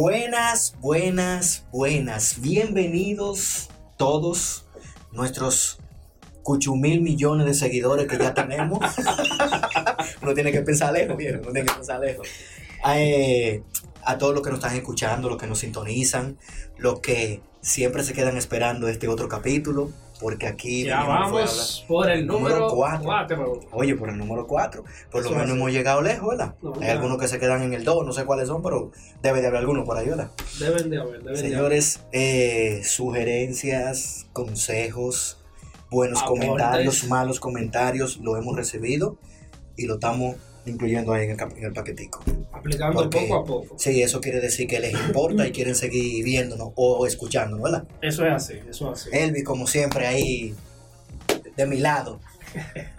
[0.00, 2.40] Buenas, buenas, buenas.
[2.40, 4.64] Bienvenidos todos
[5.10, 5.80] nuestros
[6.44, 8.78] cuchumil millones de seguidores que ya tenemos.
[10.22, 11.40] uno tiene que pensar lejos, viejo.
[11.42, 12.28] Uno tiene que pensar lejos.
[12.94, 13.62] Eh,
[14.04, 16.38] a todos los que nos están escuchando, los que nos sintonizan,
[16.76, 19.90] los que siempre se quedan esperando este otro capítulo,
[20.20, 23.04] porque aquí Ya vamos por el Número número cuatro.
[23.04, 23.60] 4.
[23.72, 24.84] Oye, por el número 4.
[25.12, 26.54] Por lo Eso menos hemos llegado lejos, ¿verdad?
[26.62, 28.90] No, Hay algunos que se quedan en el 2, no sé cuáles son, pero
[29.22, 30.30] debe de haber algunos por ahí, ¿verdad?
[30.58, 31.38] Deben de haber, deben de haber.
[31.50, 35.38] Señores, eh, sugerencias, consejos,
[35.90, 36.46] buenos Aportes.
[36.46, 39.18] comentarios, malos comentarios, lo hemos recibido
[39.76, 40.36] y lo estamos
[40.68, 42.22] incluyendo ahí en el, en el paquetico.
[42.52, 43.74] Aplicando Porque- poco a poco.
[43.78, 47.88] Sí, eso quiere decir que les importa y quieren seguir viéndonos o escuchándonos, ¿verdad?
[48.02, 49.10] Eso es así, eso es así.
[49.12, 50.54] Elvis, como siempre, ahí
[51.56, 52.20] de mi lado.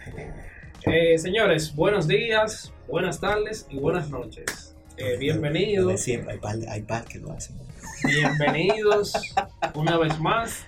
[0.85, 4.75] Eh, señores, buenos días, buenas tardes y buenas noches.
[4.97, 7.57] Eh, bienvenidos, Siempre hay par, hay par que lo hacen.
[8.05, 9.13] bienvenidos
[9.75, 10.63] una vez más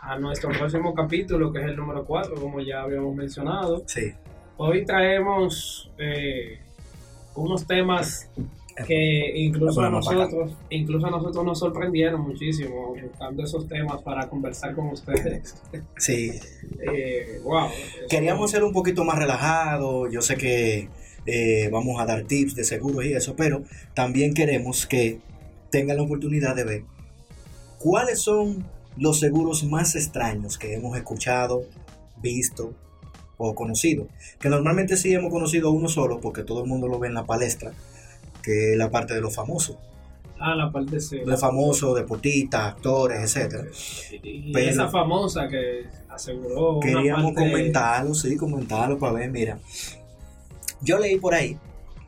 [0.00, 3.84] a nuestro próximo capítulo, que es el número 4, como ya habíamos mencionado.
[3.86, 4.12] Sí.
[4.64, 6.60] Hoy traemos eh,
[7.34, 8.30] unos temas
[8.86, 14.76] que incluso a nosotros, incluso a nosotros nos sorprendieron muchísimo buscando esos temas para conversar
[14.76, 15.56] con ustedes.
[15.96, 16.30] Sí,
[16.80, 17.70] Eh, wow.
[18.08, 20.88] Queríamos ser un poquito más relajados, yo sé que
[21.26, 25.18] eh, vamos a dar tips de seguros y eso, pero también queremos que
[25.70, 26.84] tengan la oportunidad de ver
[27.80, 28.64] cuáles son
[28.96, 31.64] los seguros más extraños que hemos escuchado,
[32.22, 32.74] visto
[33.50, 34.06] o conocido.
[34.38, 37.24] Que normalmente sí hemos conocido uno solo porque todo el mundo lo ve en la
[37.24, 37.72] palestra,
[38.42, 39.76] que es la parte de los famosos.
[40.38, 41.22] Ah, la parte C.
[41.24, 43.64] Los famosos, deportistas, actores, etcétera.
[44.22, 46.78] Y Pero- esa famosa que aseguró.
[46.78, 49.58] una Queríamos parte- comentarlo, sí, comentarlo para ver, mira.
[50.80, 51.56] Yo leí por ahí,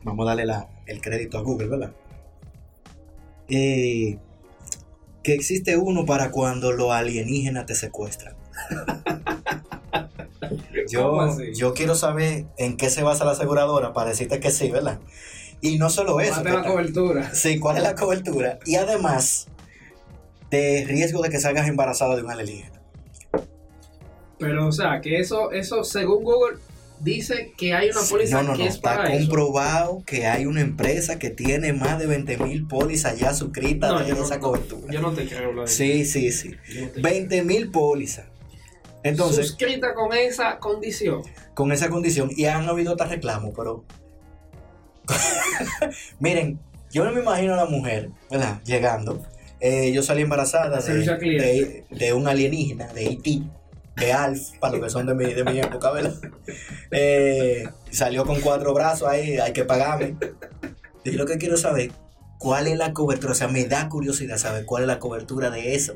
[0.03, 1.91] vamos a darle la- el crédito a Google, ¿verdad?
[3.47, 4.17] Eh,
[5.23, 8.35] que existe uno para cuando los alienígenas te secuestran.
[10.93, 11.53] ¿Cómo yo, así?
[11.53, 14.99] yo quiero saber en qué se basa la aseguradora para decirte que sí, ¿verdad?
[15.61, 16.35] Y no solo eso.
[16.37, 17.33] Mate que la cobertura.
[17.33, 18.59] Sí, cuál es la cobertura.
[18.65, 19.47] Y además,
[20.51, 22.81] de riesgo de que salgas embarazada de un alienígena.
[24.37, 26.57] Pero, o sea, que eso, eso según Google,
[26.99, 28.65] dice que hay una Sí, póliza no, no, que no.
[28.69, 29.25] es Está para eso.
[29.27, 33.99] comprobado que hay una empresa que tiene más de 20 mil pólizas ya suscritas No,
[34.03, 34.93] de no- esa cobertura.
[34.93, 35.65] Yo no te creo.
[35.67, 36.51] Sí, sí, sí.
[36.73, 38.25] Yo no te 20 mil pólizas.
[39.05, 41.21] Entonces, Suscrita con esa condición.
[41.53, 43.85] con esa condición, y han habido hasta reclamos, pero.
[46.19, 46.59] Miren,
[46.91, 48.59] yo no me imagino a la mujer, ¿verdad?
[48.65, 49.23] Llegando.
[49.59, 53.43] Eh, yo salí embarazada de, un alienígena, de E.T.,
[53.95, 56.15] de Alf, para los que son de mi, de mi época, ¿verdad?
[56.89, 60.17] Eh, salió con cuatro brazos ahí, hay que pagarme.
[61.03, 61.91] Y lo que quiero saber,
[62.39, 63.33] ¿cuál es la cobertura?
[63.33, 65.95] O sea, me da curiosidad saber cuál es la cobertura de eso.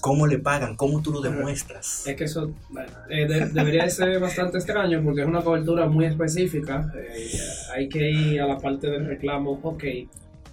[0.00, 0.76] ¿Cómo le pagan?
[0.76, 2.06] ¿Cómo tú lo demuestras?
[2.06, 5.86] Es que eso bueno, eh, de- debería de ser bastante extraño porque es una cobertura
[5.86, 6.90] muy específica.
[6.96, 7.30] Eh,
[7.74, 9.60] hay que ir a la parte del reclamo.
[9.62, 9.82] Ok,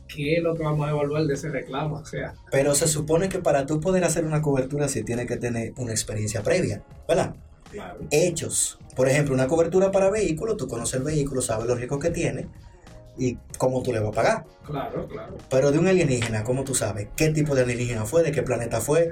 [0.08, 1.96] ¿qué es lo que vamos a devolver de ese reclamo?
[1.98, 5.38] O sea, Pero se supone que para tú poder hacer una cobertura sí tienes que
[5.38, 7.36] tener una experiencia previa, ¿verdad?
[7.72, 8.00] claro.
[8.12, 8.78] Hechos.
[8.96, 12.48] Por ejemplo, una cobertura para vehículos, tú conoces el vehículo, sabes los riesgos que tiene
[13.18, 14.46] y cómo tú le vas a pagar.
[14.66, 15.38] Claro, claro.
[15.50, 17.08] Pero de un alienígena, ¿cómo tú sabes?
[17.16, 18.24] ¿Qué tipo de alienígena fue?
[18.24, 19.10] ¿De qué planeta fue?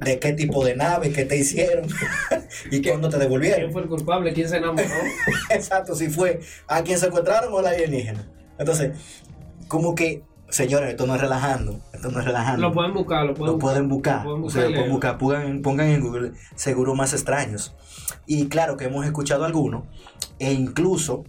[0.00, 1.12] ¿De qué tipo de nave?
[1.12, 1.86] ¿Qué te hicieron?
[2.70, 3.72] ¿Y cuándo te ¿Quién devolvieron?
[3.72, 4.32] fue el culpable?
[4.32, 4.88] ¿Quién se enamoró?
[5.50, 8.28] Exacto, si fue a quien secuestraron o al alienígena.
[8.58, 8.92] Entonces,
[9.68, 12.68] como que, señores, esto no es relajando, esto no es relajando.
[12.68, 14.24] lo pueden buscar, lo pueden lo pueden buscar.
[14.24, 15.18] Lo pueden o sea, buscar y lo pueden buscar.
[15.18, 17.74] Pongan, pongan en Google seguros más extraños.
[18.26, 19.84] Y claro que hemos escuchado algunos,
[20.38, 21.24] e incluso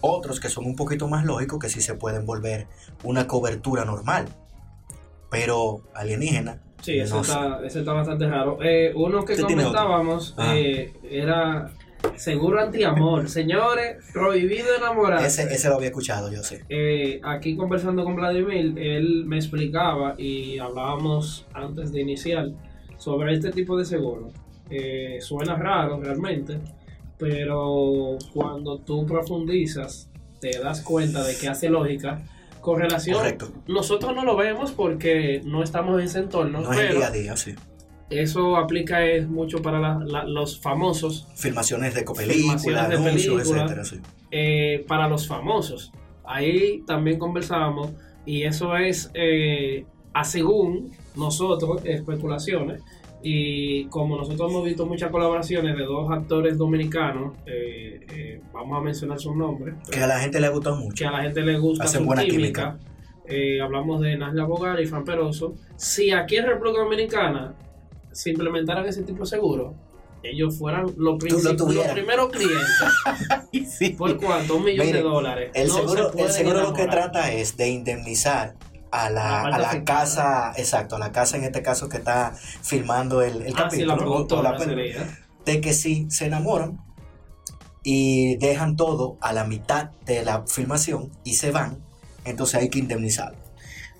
[0.00, 2.66] otros que son un poquito más lógicos, que sí se pueden volver
[3.04, 4.26] una cobertura normal.
[5.30, 6.62] Pero alienígena.
[6.82, 8.58] Sí, ese, no está, ese está bastante raro.
[8.62, 11.70] Eh, uno que comentábamos eh, era
[12.16, 13.28] seguro antiamor.
[13.28, 15.26] Señores, prohibido enamorarse.
[15.26, 16.64] Ese, ese lo había escuchado, yo sé.
[16.68, 22.50] Eh, aquí conversando con Vladimir, él me explicaba y hablábamos antes de iniciar
[22.98, 24.30] sobre este tipo de seguro.
[24.70, 26.58] Eh, suena raro realmente,
[27.18, 30.08] pero cuando tú profundizas,
[30.40, 32.22] te das cuenta de que hace lógica.
[32.60, 33.52] Con relación, Correcto.
[33.68, 37.06] nosotros no lo vemos porque no estamos en ese entorno, No es el pero día
[37.06, 37.54] a día, sí.
[38.10, 43.46] eso aplica es mucho para la- la- los famosos Filmaciones de películas, de películas.
[43.50, 44.00] etcétera, sí.
[44.32, 45.92] eh, para los famosos.
[46.24, 47.90] Ahí también conversábamos
[48.24, 52.82] y eso es eh, a según nosotros, especulaciones,
[53.28, 58.80] Y como nosotros hemos visto muchas colaboraciones de dos actores dominicanos, eh, eh, vamos a
[58.80, 61.08] mencionar sus nombres, Que a la gente le ha gustado que mucho.
[61.08, 62.78] a la gente le gusta Hacen su buena química.
[63.26, 65.56] Eh, hablamos de Nasla Bogar y Fran Peroso.
[65.74, 67.56] Si aquí en República Dominicana
[68.12, 69.74] se implementaran ese tipo de seguro,
[70.22, 72.80] ellos fueran los, lo los primeros clientes.
[73.68, 73.90] Sí.
[73.90, 74.56] ¿Por cuánto?
[74.56, 75.50] Un millón de dólares.
[75.52, 78.54] El No seguro, se pueden el seguro lo que trata es de indemnizar
[79.04, 82.34] a La la, a la casa, exacto, a la casa en este caso que está
[82.62, 85.18] filmando el, el Ah, sí, capítulo, la o productora la película, sería.
[85.44, 86.80] de que si se enamoran
[87.82, 91.84] y dejan todo a la mitad de la filmación y se van,
[92.24, 93.38] entonces hay que indemnizarlo.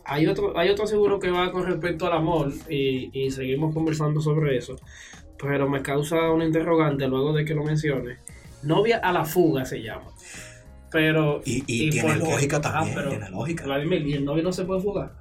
[0.04, 4.20] Hay otro, hay otro seguro que va con respecto al amor y, y seguimos conversando
[4.20, 4.76] sobre eso,
[5.38, 8.18] pero me causa un interrogante luego de que lo mencione.
[8.62, 10.10] Novia a la fuga se llama.
[10.90, 11.40] Pero.
[11.44, 13.64] Y, y tiene lógica Ah, también, pero, tiene lógica.
[13.64, 15.12] Vladimir, ¿y el novio no se puede fugar?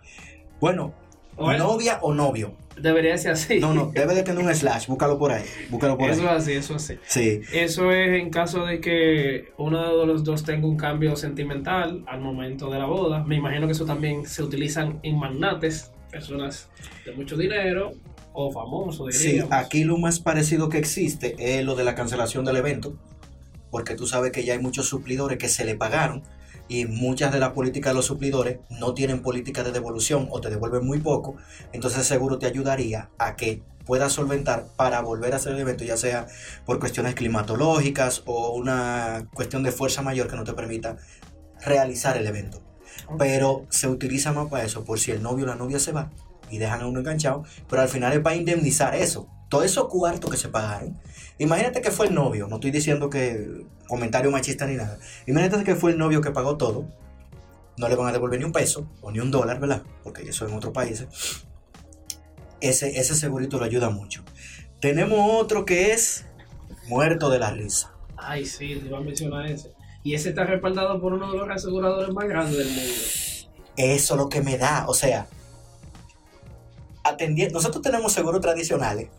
[0.59, 0.93] Bueno,
[1.37, 1.59] ¿O es?
[1.59, 2.53] novia o novio.
[2.79, 3.59] Debería ser así.
[3.59, 6.35] No, no, debe de tener un slash, búscalo por ahí, búscalo por Eso es ahí.
[6.37, 6.99] así, eso es así.
[7.05, 12.03] Sí, Eso es en caso de que uno de los dos tenga un cambio sentimental
[12.05, 13.23] al momento de la boda.
[13.23, 16.69] Me imagino que eso también se utilizan en magnates, personas
[17.05, 17.93] de mucho dinero
[18.33, 22.57] o famosos, sí, aquí lo más parecido que existe es lo de la cancelación del
[22.57, 22.97] evento,
[23.75, 26.23] porque tú sabes que ya hay muchos suplidores que se le pagaron
[26.69, 30.49] y muchas de las políticas de los suplidores no tienen política de devolución o te
[30.49, 31.35] devuelven muy poco,
[31.73, 35.97] entonces seguro te ayudaría a que puedas solventar para volver a hacer el evento, ya
[35.97, 36.25] sea
[36.65, 40.95] por cuestiones climatológicas o una cuestión de fuerza mayor que no te permita
[41.65, 42.61] realizar el evento.
[43.19, 46.11] Pero se utiliza más para eso, por si el novio o la novia se va
[46.49, 50.31] y dejan a uno enganchado, pero al final es para indemnizar eso, todos esos cuartos
[50.31, 50.97] que se pagaron.
[51.37, 54.97] Imagínate que fue el novio, no estoy diciendo que comentario machista ni nada.
[55.25, 56.87] Imagínate que fue el novio que pagó todo,
[57.77, 59.83] no le van a devolver ni un peso o ni un dólar, ¿verdad?
[60.03, 61.07] Porque eso en otros países.
[62.61, 64.23] Ese, ese segurito lo ayuda mucho.
[64.79, 66.25] Tenemos otro que es
[66.87, 67.93] muerto de la risa.
[68.17, 69.73] Ay, sí, te iba a mencionar ese.
[70.03, 72.93] Y ese está respaldado por uno de los aseguradores más grandes del mundo.
[73.75, 75.27] Eso es lo que me da, o sea,
[77.03, 79.09] atendiendo, nosotros tenemos seguros tradicionales,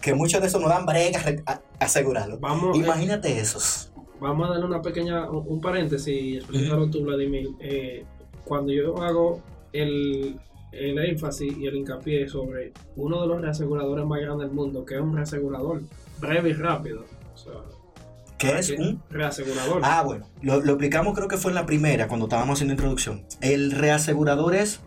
[0.00, 2.38] que muchos de esos nos dan brega re- a- asegurarlo.
[2.38, 3.90] Vamos, eh, Imagínate esos.
[4.20, 7.48] vamos a darle una pequeña, un un paréntesis y explicarlo tú, Vladimir.
[7.60, 8.04] Eh,
[8.44, 9.40] cuando yo hago
[9.72, 10.38] el,
[10.72, 14.94] el énfasis y el hincapié sobre uno de los reaseguradores más grandes del mundo, que
[14.94, 15.82] es un reasegurador
[16.20, 17.04] breve y rápido.
[17.34, 17.52] O sea,
[18.38, 19.02] ¿Qué es un?
[19.10, 19.80] reasegurador.
[19.84, 23.24] Ah, bueno, lo, lo explicamos creo que fue en la primera, cuando estábamos haciendo introducción.
[23.40, 24.80] El reasegurador es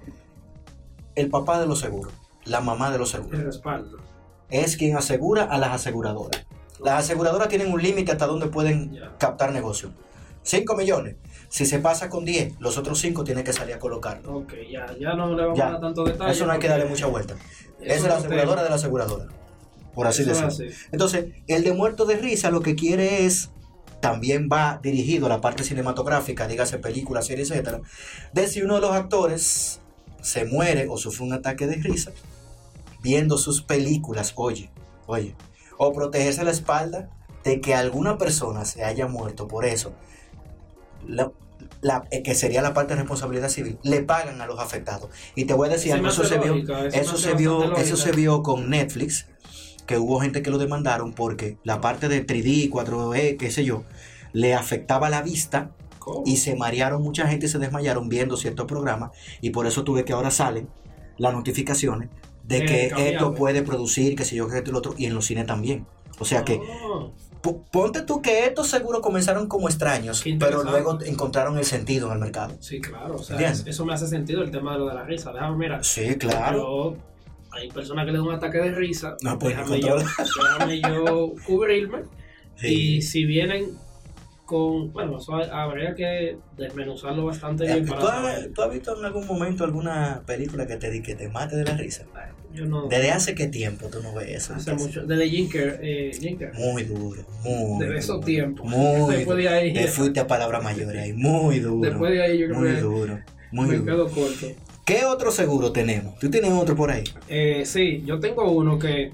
[1.16, 2.14] el papá de los seguros,
[2.46, 3.44] la mamá de los el seguros.
[3.44, 3.98] respaldo.
[4.52, 6.46] Es quien asegura a las aseguradoras.
[6.84, 9.92] Las aseguradoras tienen un límite hasta donde pueden captar negocio.
[10.44, 11.16] 5 millones.
[11.50, 14.38] Si se pasa con 10, los otros 5 tienen que salir a colocarlo.
[14.38, 15.68] Ok, ya, ya no le vamos Ya.
[15.68, 16.32] a dar tanto detalle.
[16.32, 17.36] Eso no hay que darle mucha vuelta.
[17.82, 18.64] Esa es la aseguradora tema.
[18.64, 19.26] de la aseguradora.
[19.94, 20.48] Por así decirlo.
[20.48, 20.68] así.
[20.92, 23.50] Entonces, el de muerto de risa lo que quiere es,
[24.00, 27.82] también va dirigido a la parte cinematográfica, dígase películas, series, etcétera,
[28.34, 29.80] de si uno de los actores
[30.22, 32.12] se muere o sufre un ataque de risa
[33.02, 34.70] viendo sus películas, oye,
[35.08, 35.36] oye,
[35.78, 37.10] o protegerse la espalda
[37.44, 39.94] de que alguna persona se haya muerto por eso,
[41.08, 41.32] la-
[41.82, 45.10] la- eh, que sería la parte de responsabilidad civil, le pagan a los afectados.
[45.36, 47.98] Y te voy a decir, Sí algo, eso se vio, lógica, eso se vio, eso
[47.98, 49.28] se vio con Netflix,
[49.88, 53.84] que hubo gente que lo demandaron porque la parte de 3D, 4E, qué sé yo,
[54.32, 56.24] le afectaba la vista ¿Cómo?
[56.26, 59.12] y se marearon mucha gente y se desmayaron viendo ciertos programas
[59.42, 60.70] y por eso tuve que ahora salen
[61.18, 62.10] las notificaciones
[62.52, 65.06] de Eh, que esto puede producir, que sé yo, que esto y lo otro, y
[65.06, 65.86] en los cines también.
[66.20, 66.60] O sea que
[67.42, 72.14] po- ponte tú que estos seguros comenzaron como extraños, pero luego encontraron el sentido en
[72.14, 72.56] el mercado.
[72.60, 73.16] sí, claro.
[73.16, 73.64] O sea, ¿Entiendes?
[73.66, 75.32] eso me hace sentido el tema de lo de la risa.
[75.34, 75.84] Déjame mirar.
[75.84, 76.58] Sí, claro.
[76.58, 76.98] Yo-
[77.54, 79.18] hay personas que le dan un ataque de risa.
[79.24, 82.04] No, pues, déjame, yo, déjame yo cubrirme.
[82.56, 82.68] Sí.
[82.98, 83.78] Y si vienen
[84.46, 84.94] con.
[84.94, 89.04] Bueno, eso habría que desmenuzarlo bastante Eh, bien ¿Tú para has, tú has visto en
[89.06, 92.06] algún momento alguna película que te, que te mate de la risa?
[92.54, 92.88] Yo no.
[92.88, 94.54] ¿Desde hace qué tiempo tú no ves eso?
[94.56, 95.06] Hace mucho.
[95.06, 95.80] Desde Jinker.
[95.82, 96.54] Eh, Jinker.
[96.54, 98.66] Muy duro, muy Desde esos tiempos.
[98.66, 99.74] Muy Después de ahí.
[99.74, 101.90] Te fuiste a palabras mayores ahí, muy duro.
[101.90, 103.20] Después de ahí yo creo muy que duro,
[103.52, 103.86] muy me duro.
[103.86, 104.48] quedo corto.
[104.86, 106.18] ¿Qué otro seguro tenemos?
[106.20, 107.04] ¿Tú tienes otro por ahí?
[107.30, 109.12] Eh, sí, yo tengo uno que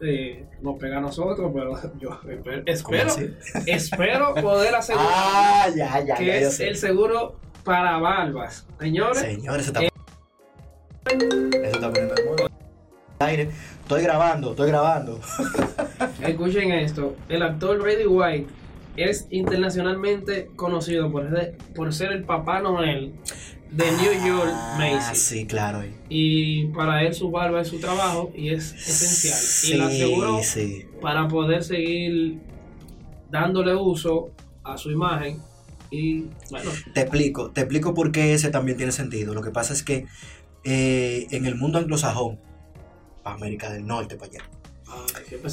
[0.00, 3.28] eh, nos pega a nosotros, pero yo esper- ¿Cómo espero,
[3.66, 8.66] espero poder asegurar Ah, ya, ya, que ya, es el seguro para barbas.
[8.80, 9.88] Señores, Señores, eso está...
[11.10, 12.14] Eso está poniendo.
[13.20, 13.50] Aire.
[13.82, 15.20] Estoy grabando, estoy grabando.
[16.22, 17.16] escuchen esto.
[17.28, 18.46] El actor Brady White
[18.96, 23.12] es internacionalmente conocido por ser, por ser el Papá Noel
[23.72, 25.16] de New York Ah, Macy.
[25.16, 25.82] sí, claro.
[26.08, 29.74] Y para él su barba es su trabajo y es esencial.
[29.74, 30.86] y la aseguró sí.
[31.02, 32.38] para poder seguir
[33.30, 34.30] dándole uso
[34.62, 35.40] a su imagen.
[35.90, 39.34] Y bueno, Te explico, te explico por qué ese también tiene sentido.
[39.34, 40.06] Lo que pasa es que
[40.64, 42.38] eh, en el mundo anglosajón,
[43.32, 44.50] América del Norte para allá,
[44.88, 45.06] ah,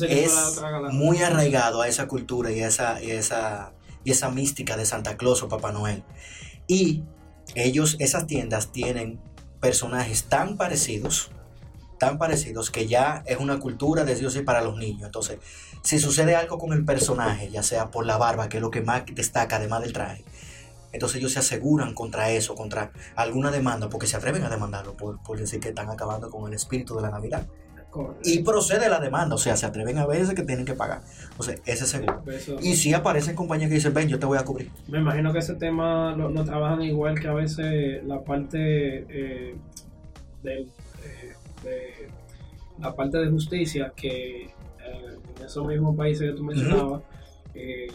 [0.10, 4.86] es muy arraigado a esa cultura y a esa, y esa, y esa mística de
[4.86, 6.04] Santa Claus o Papá Noel.
[6.68, 7.04] Y
[7.54, 9.20] ellos, esas tiendas tienen
[9.60, 11.32] personajes tan parecidos,
[12.00, 15.06] tan parecidos, que ya es una cultura de Dios y para los niños.
[15.06, 15.40] Entonces,
[15.84, 18.82] si sucede algo con el personaje, ya sea por la barba, que es lo que
[18.82, 20.26] más destaca además del traje,
[20.92, 25.22] entonces ellos se aseguran contra eso, contra alguna demanda, porque se atreven a demandarlo por,
[25.22, 27.46] por decir que están acabando con el espíritu de la Navidad.
[27.96, 28.30] Correcto.
[28.30, 31.02] Y procede la demanda, o sea, se atreven a veces que tienen que pagar.
[31.38, 32.22] O sea, ese seguro.
[32.28, 34.70] Eso- Y si aparecen compañías que dicen, ven, yo te voy a cubrir.
[34.90, 39.56] Me imagino que ese tema lo, lo trabajan igual que a veces la parte eh,
[40.44, 40.64] del,
[41.04, 41.34] eh,
[41.64, 42.10] de
[42.80, 44.50] la parte de justicia que eh,
[45.38, 47.02] en esos mismos países que tú mencionabas,
[47.54, 47.88] eh,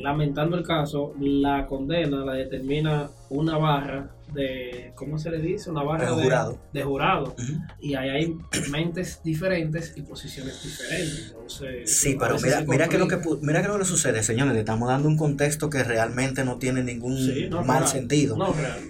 [0.00, 5.70] lamentando el caso, la condena la determina una barra de, ¿cómo se le dice?
[5.70, 6.58] Una barra De jurado.
[6.72, 7.34] de jurado.
[7.80, 8.36] Y ahí hay
[8.70, 11.28] mentes diferentes y posiciones diferentes.
[11.30, 14.60] Entonces, Sí, pero mira, mira que lo que mira que lo que sucede, señores, le
[14.60, 17.88] estamos dando un contexto que realmente no tiene ningún Sí, no, mal real.
[17.88, 18.36] sentido.
[18.36, 18.80] No, real.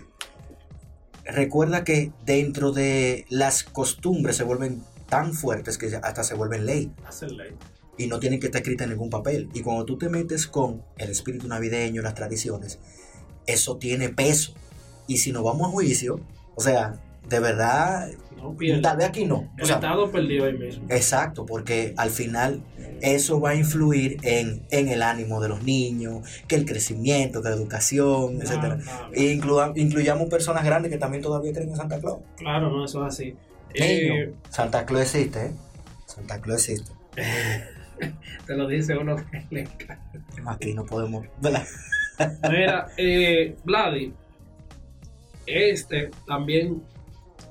[1.25, 6.91] Recuerda que dentro de las costumbres se vuelven tan fuertes que hasta se vuelven ley
[7.07, 7.51] Hacer ley.
[7.99, 9.49] Y no tienen que estar escritas en ningún papel.
[9.55, 12.79] Y cuando tú te metes con el espíritu navideño, las tradiciones,
[13.47, 14.55] eso tiene peso.
[15.07, 16.21] Y si nos vamos a juicio,
[16.55, 19.37] o sea, de verdad, No tal vez aquí no.
[19.37, 20.85] O El sea, Estado perdió ahí mismo.
[20.89, 22.63] Exacto, porque al final
[23.01, 27.49] eso va a influir en, en el ánimo de los niños, que el crecimiento, que
[27.51, 28.79] la educación, etcétera.
[28.89, 32.21] Ah, E inclua- incluyamos personas grandes que también todavía creen en Santa Claus.
[32.37, 33.35] Claro, no, eso es así.
[33.75, 35.51] Eh, Santa Claus existe, ¿eh?
[36.07, 36.93] Santa Claus existe.
[38.47, 40.13] te lo dice uno que le encanta.
[40.47, 41.27] Aquí no podemos.
[42.51, 44.13] Mira, eh, Vladi,
[45.47, 46.83] este también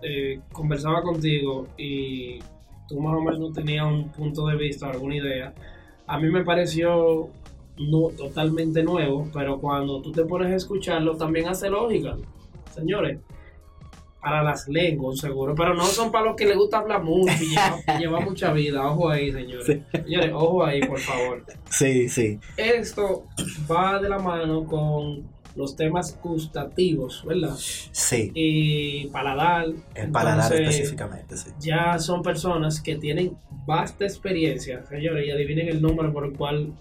[0.01, 2.39] eh, conversaba contigo y
[2.87, 5.53] tú más o menos tenías un punto de vista, alguna idea.
[6.05, 7.29] A mí me pareció
[7.77, 12.15] no, totalmente nuevo, pero cuando tú te pones a escucharlo también hace lógica.
[12.73, 13.19] Señores,
[14.21, 17.99] para las lenguas, seguro, pero no son para los que les gusta hablar mucho y
[17.99, 18.85] llevar mucha vida.
[18.89, 19.65] Ojo ahí, señores.
[19.65, 21.45] Señores, ojo ahí, por favor.
[21.69, 22.39] Sí, sí.
[22.57, 23.25] Esto
[23.69, 27.55] va de la mano con los temas gustativos, ¿verdad?
[27.57, 28.31] Sí.
[28.33, 29.67] Y paladar.
[29.95, 31.49] El paladar Entonces, específicamente, sí.
[31.59, 36.73] Ya son personas que tienen vasta experiencia, señores, y adivinen el número por el cual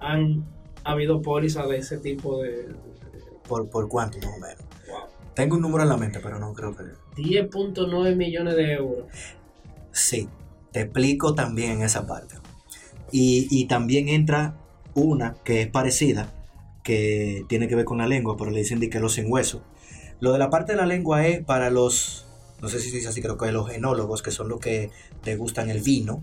[0.00, 0.44] han
[0.84, 2.68] habido pólizas de ese tipo de...
[3.46, 4.69] ¿Por, por cuánto más o menos?
[5.40, 6.82] Tengo un número en la mente, pero no creo que...
[7.16, 9.06] 10.9 millones de euros.
[9.90, 10.28] Sí,
[10.70, 12.34] te explico también esa parte.
[13.10, 14.58] Y, y también entra
[14.92, 16.30] una que es parecida,
[16.84, 19.62] que tiene que ver con la lengua, pero le dicen de que los sin hueso.
[20.20, 22.26] Lo de la parte de la lengua es para los,
[22.60, 24.90] no sé si se dice así, creo que los enólogos, que son los que
[25.22, 26.22] te gustan el vino,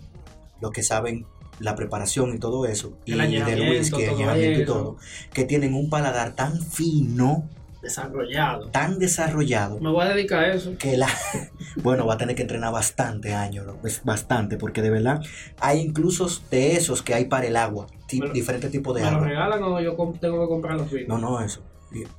[0.61, 1.25] los que saben
[1.59, 4.97] la preparación y todo eso, y El del whisky, añejamiento y todo,
[5.33, 7.49] que tienen un paladar tan fino,
[7.87, 8.69] Desarrollado.
[8.69, 10.73] tan desarrollado, Me voy a dedicar a eso.
[10.77, 11.07] que la
[11.83, 13.77] bueno va a tener que entrenar bastante años ¿no?
[13.87, 15.21] es bastante porque de verdad
[15.61, 19.15] hay incluso de esos que hay para el agua lo- diferentes tipos de ¿Me lo
[19.17, 21.07] agua regalan o yo tengo que comprar los vinos?
[21.07, 21.61] no no eso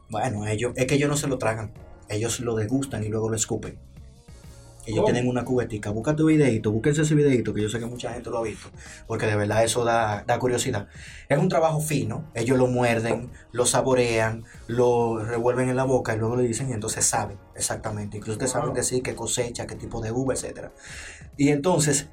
[0.09, 1.71] bueno ellos es que ellos no se lo tragan
[2.09, 3.79] ellos lo degustan y luego lo escupen
[4.88, 5.12] ellos ¿Cómo?
[5.12, 8.30] tienen una cubetica busca tu videito búsquense ese videito que yo sé que mucha gente
[8.30, 8.68] lo ha visto
[9.07, 10.88] porque de verdad eso da, da curiosidad
[11.28, 16.18] es un trabajo fino ellos lo muerden lo saborean lo revuelven en la boca y
[16.18, 18.52] luego le dicen y entonces saben exactamente incluso te Wow.
[18.52, 20.73] saben decir qué cosecha qué tipo de uva etcétera
[21.37, 22.09] y entonces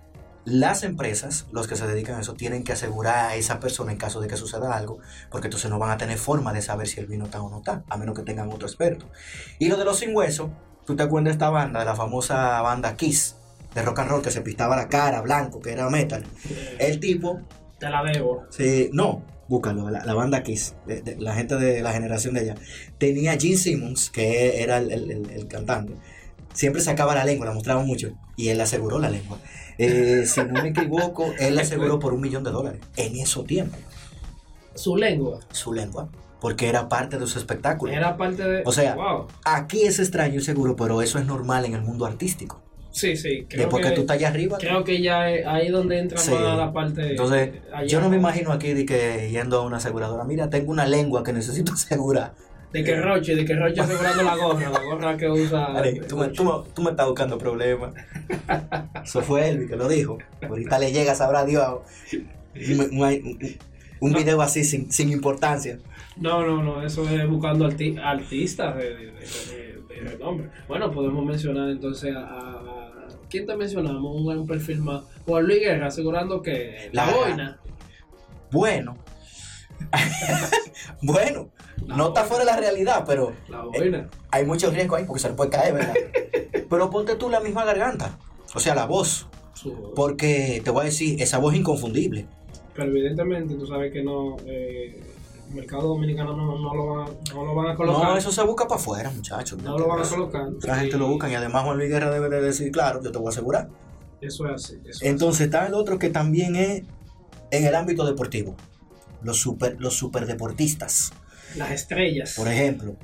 [0.45, 3.97] las empresas, los que se dedican a eso, tienen que asegurar a esa persona en
[3.97, 4.99] caso de que suceda algo,
[5.31, 7.57] porque entonces no van a tener forma de saber si el vino está o no
[7.57, 9.09] está, a menos que tengan otro experto.
[9.57, 10.51] Y lo de los sin hueso,
[10.85, 13.35] ¿tú te acuerdas de esta banda, de la famosa banda Kiss,
[13.73, 16.23] de rock and roll, que se pintaba la cara blanco, que era metal?
[16.79, 17.41] El tipo,
[17.79, 18.43] te la debo.
[18.49, 22.43] sí, no, búscalo, la, la banda Kiss, de- de- la gente de la generación de
[22.43, 22.55] ella,
[22.97, 25.93] tenía Gene Simmons, que era el, el- el- el cantante,
[26.53, 29.39] siempre sacaba la lengua, la mostraba mucho, y él aseguró la lengua.
[29.77, 33.45] Eh, si no me equivoco, él la aseguró por un millón de dólares en esos
[33.45, 33.79] tiempos,
[34.73, 36.07] Su lengua su lengua,
[36.45, 37.91] porque era parte de su espectáculo.
[37.91, 38.61] era parte de.
[38.65, 39.25] O sea, Wow.
[39.45, 42.61] Aquí es extraño y seguro, pero eso es normal en el mundo artístico.
[42.91, 43.47] Sí, sí.
[43.49, 46.19] Creo Después que, que, tú estás allá arriba, creo que ya es ahí donde entra
[46.19, 46.29] Sí.
[46.29, 47.09] más la parte.
[47.09, 47.87] entonces allá.
[47.87, 51.23] yo no me imagino aquí de que yendo a una aseguradora, mira, tengo una lengua
[51.23, 52.33] que necesito asegurar.
[52.71, 55.69] De que Roche, de que Roche asegurando la gorra, la gorra que usa.
[55.69, 57.91] Vale, tú, me, tú me- tú me estás buscando problemas.
[59.03, 60.19] Eso fue Elvi que lo dijo.
[60.47, 61.79] Ahorita le llega, sabrá Dios.
[62.53, 63.57] Un, un-
[64.01, 65.79] un video así sin, sin importancia.
[66.17, 70.49] No, no, no, eso es buscando arti- artistas de, de, de- de- de renombre.
[70.67, 72.61] Bueno, podemos mencionar entonces a,
[73.29, 74.15] ¿Quién te mencionamos?
[74.15, 75.03] Un, perfil más.
[75.25, 77.59] Juan Luis Guerra asegurando que la, La- boina.
[78.51, 78.97] Bueno.
[81.01, 81.49] bueno,
[81.85, 84.09] La no está fuera de la realidad, pero La boina.
[84.31, 85.93] hay mucho riesgo ahí porque se le puede caer, ¿verdad?
[86.69, 88.17] pero ponte tú la misma garganta.
[88.53, 89.27] O sea, la voz.
[89.53, 92.25] Su- Porque te voy a decir, esa voz es inconfundible.
[92.73, 94.37] Pero evidentemente tú sabes que no.
[94.45, 95.01] eh,
[95.49, 98.03] el mercado dominicano no, no, lo van, a- no lo van a colocar.
[98.03, 99.61] No, eso se busca para afuera, muchachos.
[99.61, 100.47] No lo van a colocar.
[100.63, 103.17] La gente lo busca y además Juan Luis Guerra debe de decir, claro, yo te
[103.17, 103.69] voy a asegurar.
[104.21, 104.73] Eso es así.
[104.83, 106.83] eso es Entonces está el otro que también es
[107.51, 108.55] en el ámbito deportivo.
[109.21, 111.11] Los super, los superdeportistas.
[111.55, 112.33] Las estrellas.
[112.35, 112.95] Por ejemplo,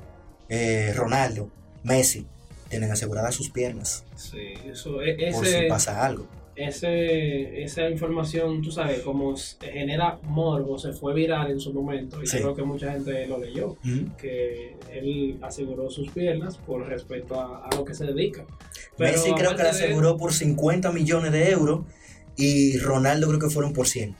[0.48, 1.48] eh, Ronaldo,
[1.84, 2.26] Messi,
[2.68, 6.26] tienen aseguradas sus piernas Sí, eso, e- por si pasa algo.
[6.62, 12.26] Ese, esa información, tú sabes, como genera morbo, se fue viral en su momento y
[12.26, 12.38] Sí.
[12.38, 13.76] creo que mucha gente lo leyó,
[14.18, 18.44] que él aseguró sus piernas por respecto a, a lo que se dedica.
[18.96, 21.80] Pero Messi creo que de- aseguró por 50 millones de euros
[22.36, 24.14] y Ronaldo creo que fueron por 100.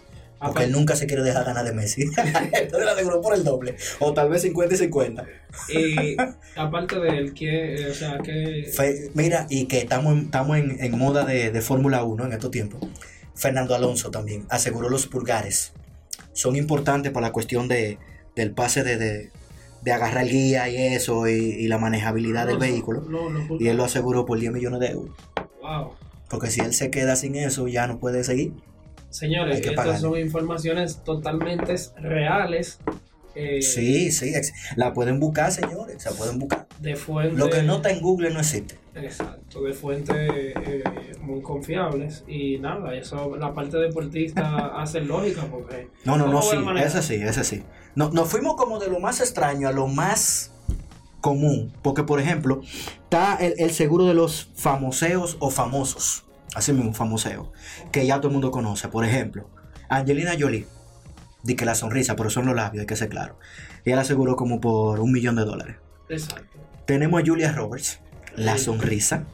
[0.44, 2.02] Porque él nunca se quiere dejar ganar de Messi.
[2.52, 3.76] Entonces le aseguró por el doble.
[4.00, 5.24] O tal vez 50 y 50.
[5.68, 6.16] Y
[6.56, 8.70] aparte de él, que, o sea, que...
[8.74, 12.32] Fe- mira, y que estamos en, estamos en, en moda de, de Fórmula 1 en
[12.32, 12.80] estos tiempos.
[13.34, 15.72] Fernando Alonso también aseguró los pulgares.
[16.32, 17.98] Son importantes para la cuestión de,
[18.36, 19.30] del pase de, de,
[19.82, 23.00] de agarrar el guía y eso, y, y la manejabilidad del no, vehículo.
[23.02, 25.14] No, no, Y él lo aseguró por 10 millones de euros.
[25.60, 25.92] Wow.
[26.28, 28.52] Porque si él se queda sin eso, ya no puede seguir.
[29.12, 32.78] Señores, estas son informaciones totalmente reales.
[33.34, 34.32] eh, Sí, sí,
[34.76, 36.66] la pueden buscar, señores, se pueden buscar.
[36.80, 37.38] De fuentes.
[37.38, 38.78] Lo que no está en Google no existe.
[38.94, 40.84] Exacto, de fuentes eh,
[41.20, 42.24] muy confiables.
[42.26, 45.88] Y nada, eso, la parte deportista hace lógica porque.
[46.04, 46.88] No, no, ¿cómo no, sí, a manejar?
[46.88, 47.62] ese sí, ese sí.
[47.94, 50.52] No, nos fuimos como de lo más extraño a lo más
[51.20, 51.72] común.
[51.82, 52.62] Porque, por ejemplo,
[53.04, 56.24] está el, el seguro de los famoseos o famosos.
[56.54, 57.52] Así mismo, famoseo.
[57.90, 58.88] Que ya todo el mundo conoce.
[58.88, 59.48] Por ejemplo,
[59.88, 60.66] Angelina Jolie.
[61.44, 63.36] Di que la sonrisa, pero son los labios, hay que ser claro.
[63.84, 65.76] Ella la aseguró como por un millón de dólares.
[66.08, 66.56] Exacto.
[66.86, 67.98] Tenemos a Julia Roberts,
[68.36, 69.24] la sonrisa.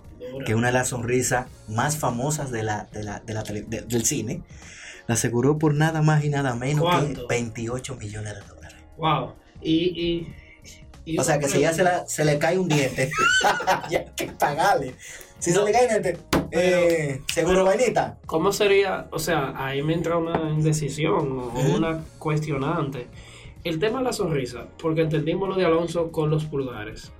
[0.46, 3.64] Que es una de las sonrisas más famosas de la, de la, de la tele-
[3.66, 4.42] de- del cine,
[5.08, 7.26] la aseguró por nada más y nada menos ¿Cuánto?
[7.26, 8.76] que 28 millones de dólares.
[8.98, 9.32] Wow.
[9.60, 9.72] Y.
[9.74, 10.34] y,
[11.04, 12.02] y O sea que si ya se, pregunta.
[12.02, 13.10] la- se le cae un diente,
[13.90, 14.94] ya hay que pagarle.
[15.38, 16.16] Si se le cae
[16.50, 18.18] eh, seguro vainita.
[18.26, 19.06] ¿Cómo sería?
[19.12, 23.06] O sea, ahí me entra una indecisión o una cuestionante.
[23.64, 27.12] El tema de la sonrisa, porque entendimos lo de Alonso con los pulgares.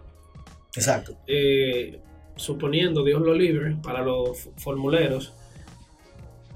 [0.74, 1.16] Exacto.
[1.26, 2.00] eh,
[2.36, 5.32] suponiendo, Dios lo libre, para los formuleros,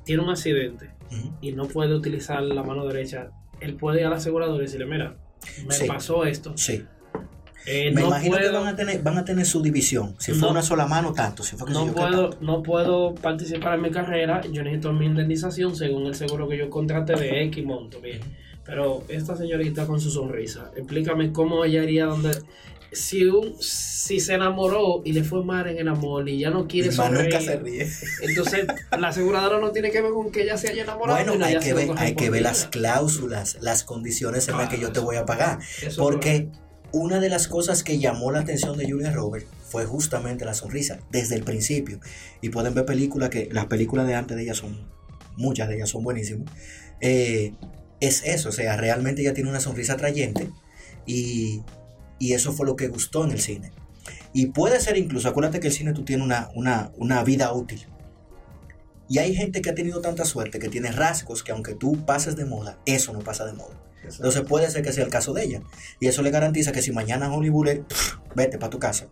[0.05, 0.90] tiene un accidente
[1.40, 5.16] y no puede utilizar la mano derecha, él puede ir al asegurador y decirle, mira,
[5.66, 5.87] me Sí.
[5.87, 6.57] pasó esto.
[6.57, 6.85] Sí.
[7.66, 10.14] Eh, Me no imagino que van a, tener, van a tener su división.
[10.18, 11.42] Si fue una sola mano, tanto.
[11.42, 12.44] Si fue que no, yo, puedo, tanto.
[12.44, 16.68] no puedo participar en mi carrera, yo necesito mi indemnización según el seguro que yo
[16.70, 18.01] contraté de X monto.
[18.01, 18.20] Bien.
[18.64, 22.31] Pero esta señorita con su sonrisa, explícame cómo ella haría donde...
[22.94, 26.68] Si, un, si se enamoró y le fue mal en el amor y ya no
[26.68, 27.88] quiere nunca sonreír, se ríe.
[28.20, 28.66] Entonces,
[28.98, 31.25] la aseguradora no tiene que ver con que ella se haya enamorado.
[31.25, 34.92] Bueno, hay que, ver, hay que ver las cláusulas, las condiciones en las que yo
[34.92, 35.59] te voy a pagar.
[35.96, 36.51] Porque
[36.92, 41.00] una de las cosas que llamó la atención de Julia Roberts fue justamente la sonrisa,
[41.11, 42.00] desde el principio.
[42.40, 44.88] Y pueden ver películas que, las películas de antes de ella son,
[45.37, 46.52] muchas de ellas son buenísimas.
[47.00, 47.55] Eh,
[48.00, 50.50] es eso, o sea, realmente ella tiene una sonrisa atrayente
[51.07, 51.62] y,
[52.18, 53.72] y eso fue lo que gustó en el cine.
[54.35, 57.87] Y puede ser incluso, acuérdate que el cine tú tienes una, una, una vida útil.
[59.09, 62.37] Y hay gente que ha tenido tanta suerte que tiene rasgos que aunque tú pases
[62.37, 63.78] de moda, eso no pasa de moda.
[64.16, 65.62] Entonces puede ser que sea el caso de ella.
[66.01, 69.09] Y eso le garantiza que si mañana Hollywood le, pff, vete para tu casa,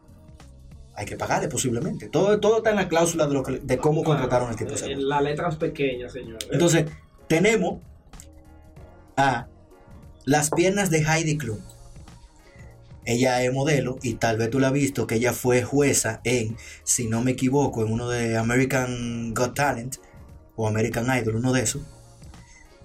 [0.95, 2.09] hay que pagarle posiblemente.
[2.09, 4.73] Todo, todo está en la cláusula de, lo que- de cómo Claro, contrataron el tipo
[4.75, 4.97] de eh.
[4.97, 6.39] Las letras pequeñas, señor.
[6.51, 6.87] Entonces,
[7.29, 7.81] tenemos
[9.17, 9.47] a
[10.25, 11.59] las piernas de Heidi Klum.
[13.07, 16.57] Ella es modelo y tal vez tú la has visto que ella fue jueza en,
[16.85, 19.97] si no me equivoco, en uno de American Got Talent
[20.55, 21.83] o American Idol, uno de esos.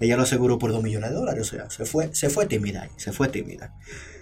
[0.00, 2.82] Ella lo aseguró por 2 millones de dólares, o sea, se fue, se fue tímida
[2.82, 3.74] ahí, se fue tímida.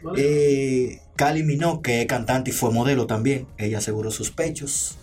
[0.03, 4.99] Bueno, Eh, Kylie Minogue, que es cantante y fue modelo también, ella aseguró sus pechos.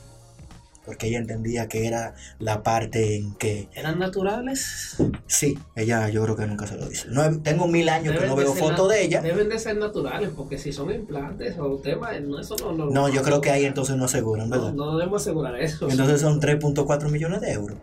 [0.84, 4.95] porque ella entendía que era la parte en que ¿Eran naturales?
[5.27, 7.07] sí, ella yo creo que nunca se lo dice.
[7.10, 9.21] No, tengo mil años que no veo fotos de ella.
[9.21, 13.10] Deben de ser naturales, porque si son implantes o temas, no, eso no, no No,
[13.10, 14.73] yo creo que ahí entonces no aseguran, ¿verdad?
[14.73, 15.88] no debemos asegurar eso.
[15.88, 17.77] Entonces son 3.4 millones de euros.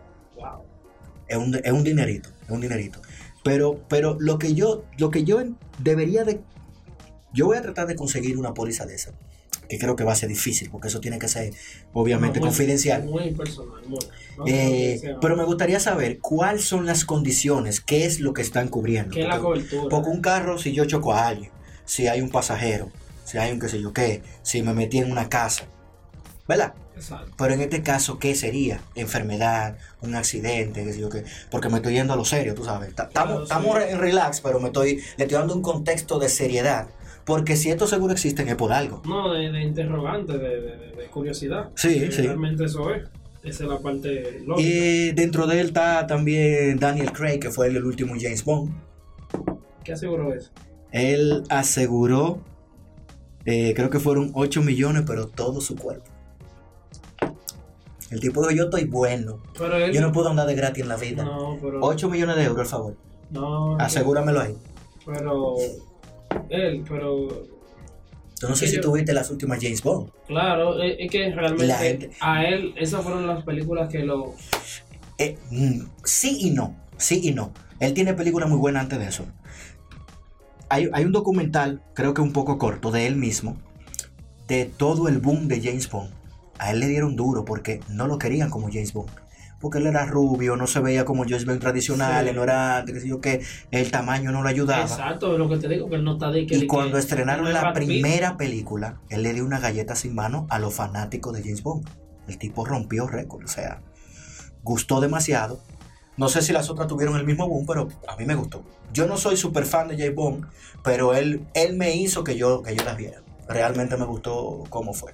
[1.29, 3.01] Es un, es un dinerito, es un dinerito.
[3.43, 5.41] Pero, pero lo que yo, lo que yo
[5.77, 6.41] debería de,
[7.33, 9.11] yo voy a tratar de conseguir una póliza de esa,
[9.69, 11.53] que creo que va a ser difícil, porque eso tiene que ser
[11.93, 13.05] obviamente No, muy- confidencial.
[13.05, 13.99] Muy personal, muy.
[14.37, 18.67] no Eh, pero me gustaría saber cuáles son las condiciones, qué es lo que están
[18.67, 19.13] cubriendo.
[19.13, 19.89] ¿Qué es la cobertura?
[19.89, 21.51] porque un carro, si yo choco a alguien,
[21.85, 22.91] si hay un pasajero,
[23.25, 25.65] si hay un qué sé yo qué, si me metí en una casa,
[26.47, 26.73] ¿verdad?
[26.99, 27.31] Exacto.
[27.37, 28.81] Pero en este caso, ¿qué sería?
[28.95, 31.23] Enfermedad, un accidente, qué sé yo qué.
[31.49, 32.93] Porque me estoy yendo a lo serio, tú sabes.
[32.93, 33.83] Claro, Estamos sí.
[33.89, 36.87] en relax, pero me estoy, le estoy dando un contexto de seriedad.
[37.25, 39.01] Porque si estos seguros existen es por algo.
[39.05, 41.69] No, de, de interrogante, de, de, de curiosidad.
[41.75, 42.21] Sí, Que sí.
[42.23, 43.03] Realmente eso es.
[43.43, 44.67] Esa es la parte lógica.
[44.67, 48.73] Y dentro de él está también Daniel Craig, que fue el, el último James Bond.
[49.83, 50.51] ¿Qué aseguró eso?
[50.91, 52.41] Él aseguró,
[53.45, 56.09] eh, creo que fueron 8 millones, pero todo su cuerpo.
[58.11, 59.39] El tipo dijo, yo estoy bueno.
[59.57, 59.91] Pero él.
[59.93, 61.23] Yo no puedo andar de gratis en la vida.
[61.23, 61.79] No, pero.
[61.81, 62.95] 8 millones de euros, al favor.
[63.29, 63.77] No.
[63.77, 64.55] Asegúramelo ahí.
[65.05, 65.55] Pero.
[66.49, 67.27] Él, pero.
[68.41, 70.09] Yo no sé si yo- tuviste las últimas James Bond.
[70.27, 71.67] Claro, es, es que realmente.
[71.67, 74.33] La gente- A él, esas fueron las películas que lo.
[75.17, 77.51] Eh, mm, sí y no, sí y no.
[77.79, 79.25] Él tiene películas muy buenas antes de eso.
[80.69, 83.57] Hay, hay un documental, creo que un poco corto, de él mismo,
[84.47, 86.11] de todo el boom de James Bond.
[86.59, 89.09] A él le dieron duro porque no lo querían como James Bond.
[89.59, 92.33] Porque él era rubio, no se veía como James Bond tradicional, Sí.
[92.33, 93.41] no era, qué sé yo qué,
[93.71, 94.83] el tamaño no lo ayudaba.
[94.83, 96.55] Exacto, es lo que te digo, que él no está de que.
[96.55, 100.47] Y cuando que- estrenaron no la primera película, él le dio una galleta sin mano
[100.49, 101.87] a los fanáticos de James Bond.
[102.27, 103.81] El tipo rompió récord, o sea,
[104.63, 105.59] gustó demasiado.
[106.15, 108.63] No sé si las otras tuvieron el mismo boom, pero a mí me gustó.
[108.93, 110.45] Yo no soy súper fan de James Bond,
[110.83, 113.21] pero él, él me hizo que yo, que yo las viera.
[113.47, 115.13] Realmente me gustó cómo fue.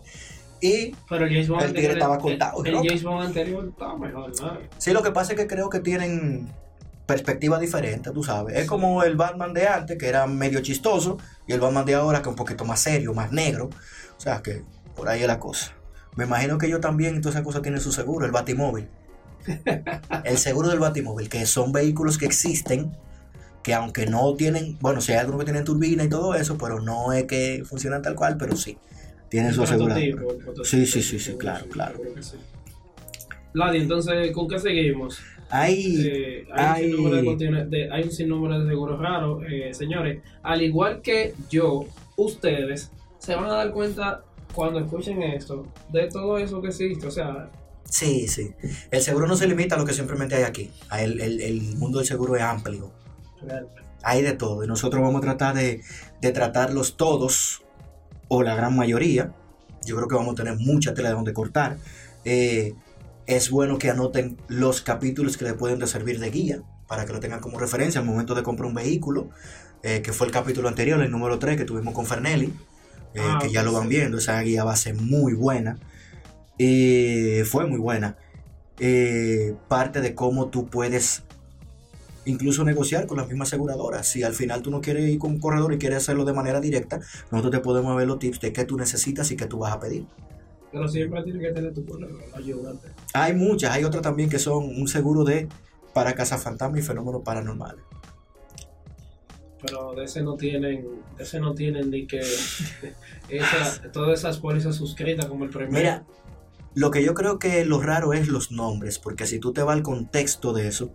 [0.62, 2.88] Y Pero el James Bond El tigre estaba cortado, El, el.
[2.88, 4.58] James Bond anterior estaba mejor, ¿no?
[4.78, 6.50] sí, lo que pasa es que creo que tienen
[7.06, 8.56] perspectivas diferentes, tú sabes.
[8.56, 8.68] Es Sí.
[8.68, 12.24] como el Batman de antes, que era medio chistoso, y el Batman de ahora, que
[12.24, 13.70] es un poquito más serio, más negro.
[14.18, 14.64] O sea, que
[14.96, 15.74] por ahí es la cosa.
[16.16, 18.88] Me imagino que ellos también, todas esas cosas tienen su seguro, el Batimóvil.
[20.24, 22.98] El seguro del Batimóvil, que son vehículos que existen,
[23.62, 26.80] que aunque no tienen, bueno, si hay algunos que tienen turbina y todo eso, pero
[26.80, 28.78] no es que funcionan tal cual, pero sí,
[29.30, 30.04] tienen su aseguradora.
[30.64, 32.00] Sí, sí, sí, sí, claro, claro.
[33.54, 35.20] Vladi, entonces, ¿con qué seguimos?
[35.50, 37.00] Hay, Eh, hay, hay- un
[37.40, 40.22] sinnúmero de, hay un sinnúmero de seguros raros, eh, señores.
[40.44, 41.86] Al igual que yo,
[42.18, 47.08] ustedes se van a dar cuenta cuando escuchen esto de todo eso que existe.
[47.08, 47.50] O sea,
[47.88, 48.50] Sí, sí.
[48.90, 50.72] El seguro no se limita a lo que simplemente hay aquí.
[51.00, 52.92] El, el- el mundo del seguro es amplio.
[53.42, 53.82] realmente.
[54.04, 54.64] Hay de todo.
[54.64, 55.82] Y nosotros vamos a tratar de,
[56.22, 57.62] de tratarlos todos,
[58.28, 59.34] o la gran mayoría.
[59.86, 61.78] Yo creo que vamos a tener mucha tela de donde cortar.
[62.24, 62.74] Eh,
[63.28, 67.14] es bueno que anoten los capítulos que le pueden de servir de guía, para que
[67.14, 69.30] lo tengan como referencia al momento de comprar un vehículo,
[69.84, 72.54] eh, que fue el capítulo anterior, el número 3 que tuvimos con Fernelli,
[73.14, 74.18] eh, Ah, que ya lo van viendo.
[74.18, 75.78] Esa guía va a ser muy buena.
[76.60, 78.18] Eh, fue muy buena.
[79.68, 81.24] Parte de cómo tú puedes
[82.26, 84.08] incluso negociar con las mismas aseguradoras.
[84.08, 86.60] Si al final tú no quieres ir con un corredor y quieres hacerlo de manera
[86.60, 87.00] directa,
[87.32, 89.80] nosotros te podemos ver los tips de qué tú necesitas y qué tú vas a
[89.80, 90.06] pedir.
[90.72, 92.90] Pero siempre tienes que tener tu correo, ayudarte.
[93.14, 95.48] Hay muchas, hay otras también que son un seguro de
[95.94, 97.84] para cazafantasmas y fenómenos paranormales.
[99.62, 100.86] Pero de ese no tienen,
[101.18, 102.20] de ese no tienen ni que
[103.30, 105.72] esa- todas esas pólizas suscritas como el primero.
[105.72, 106.04] Mira,
[106.74, 109.76] lo que yo creo que lo raro es los nombres, porque si tú te vas
[109.78, 110.92] al contexto de eso,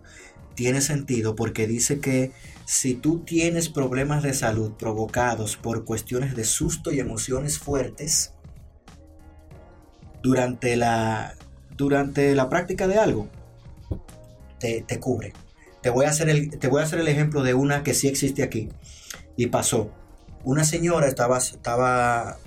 [0.55, 2.31] tiene sentido, porque dice que
[2.65, 8.33] si tú tienes problemas de salud provocados por cuestiones de susto y emociones fuertes
[10.21, 11.35] durante la,
[11.75, 13.27] durante la práctica de algo,
[14.59, 15.33] te, te cubre.
[15.81, 18.07] Te voy, a hacer el, te voy a hacer el ejemplo de una que sí
[18.07, 18.69] existe aquí
[19.35, 19.91] y pasó.
[20.43, 22.37] Una señora estaba, estaba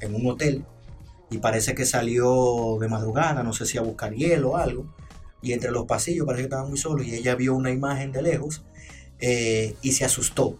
[0.00, 0.64] en un hotel
[1.30, 4.94] y parece que salió de madrugada, no sé si a buscar hielo o algo,
[5.40, 8.22] y entre los pasillos parece que estaban muy solos y ella vio una imagen de
[8.22, 8.64] lejos
[9.20, 10.58] eh, y se asustó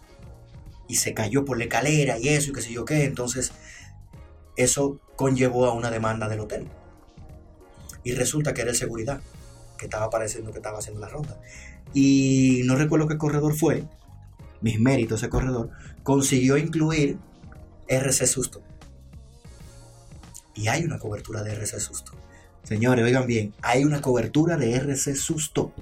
[0.86, 3.52] y se cayó por la escalera y eso y qué sé yo qué, entonces
[4.56, 6.66] eso conllevó a una demanda del hotel.
[8.02, 9.20] Y resulta que era el seguridad,
[9.76, 11.38] que estaba pareciendo que estaba haciendo la ronda.
[11.94, 13.84] Y no recuerdo qué corredor fue,
[14.60, 15.70] mis méritos ese corredor,
[16.02, 17.18] consiguió incluir
[17.86, 18.62] RC Susto.
[20.54, 22.12] Y hay una cobertura de RC Susto.
[22.68, 25.72] Señores, oigan bien, hay una cobertura de RC Susto.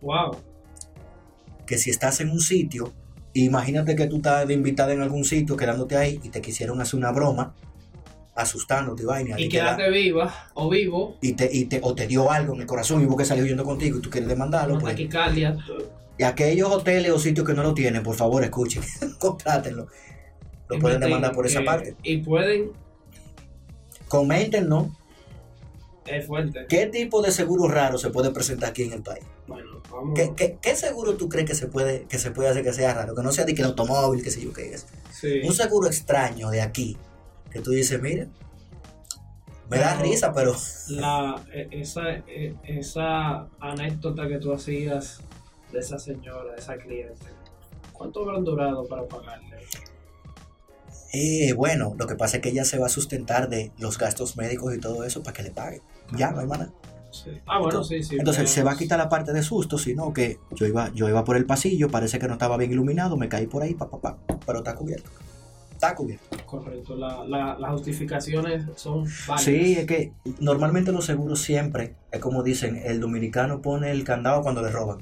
[0.00, 0.36] Wow.
[1.66, 2.92] Que si estás en un sitio,
[3.34, 6.98] imagínate que tú estás de invitada en algún sitio, quedándote ahí y te quisieron hacer
[7.00, 7.52] una broma,
[8.36, 9.40] asustándote y vaina.
[9.40, 12.60] Y da- quedarte viva o vivo, y te, y te- o te dio algo en
[12.60, 14.94] el corazón y vos que salió huyendo contigo y tú quieres demandarlo, pues.
[14.94, 15.56] taquicardia.
[16.18, 18.84] Y aquellos hoteles o sitios que no lo tienen, por favor, escuchen,
[19.18, 19.88] contrátenlo.
[20.68, 21.96] Lo pueden demandar por esa parte.
[22.04, 22.70] Y pueden,
[24.08, 24.88] Coméntenos
[26.06, 26.66] es fuerte.
[26.68, 29.24] qué tipo de seguro raro se puede presentar aquí en el país.
[29.46, 30.12] Bueno, vamos.
[30.14, 32.94] ¿Qué, qué, qué seguro tú crees que se puede que se puede hacer que sea
[32.94, 33.14] raro?
[33.14, 34.86] Que no sea de que el automóvil, que sé yo qué es.
[35.12, 35.40] Sí.
[35.44, 36.96] Un seguro extraño de aquí,
[37.50, 38.26] que tú dices, mira,
[39.68, 40.54] me da risa, pero
[40.88, 45.20] La, e- esa, e- esa anécdota que tú hacías
[45.72, 47.26] de esa señora, de esa cliente,
[47.92, 49.56] ¿cuánto habrán durado para pagarle?
[51.16, 54.36] Eh, bueno, lo que pasa es que ella se va a sustentar de los gastos
[54.36, 55.80] médicos y todo eso para que le paguen.
[56.16, 56.70] Ya, no nada.
[57.10, 57.30] Sí.
[57.46, 58.16] Ah, bueno, sí, sí.
[58.18, 61.08] Entonces pero- se va a quitar la parte de susto, sino que yo iba, yo
[61.08, 63.88] iba por el pasillo, parece que no estaba bien iluminado, me caí por ahí, pa,
[63.88, 65.10] pa, pa, pero está cubierto.
[65.72, 66.24] Está cubierto.
[66.46, 69.42] Correcto, la, la, las justificaciones son válidas.
[69.42, 74.42] Sí, es que normalmente los seguros siempre, es como dicen, el dominicano pone el candado
[74.42, 74.98] cuando le roban.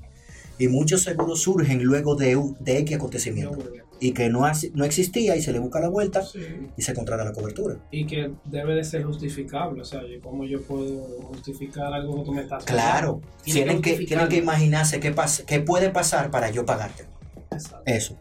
[0.59, 3.59] Y muchos seguros surgen luego de, de X acontecimiento.
[4.01, 6.41] Y que no, hace- no existía y se le busca la vuelta Sí.
[6.77, 7.77] y se contrata la cobertura.
[7.91, 12.33] Y que debe de ser justificable, o sea, ¿cómo yo puedo justificar algo que tú
[12.33, 16.31] me estás Claro, Tiene tienen que que, tienen que imaginarse qué, pasa, qué puede pasar
[16.31, 17.05] para yo pagarte.
[17.51, 17.83] Exacto.
[17.87, 18.17] Eso.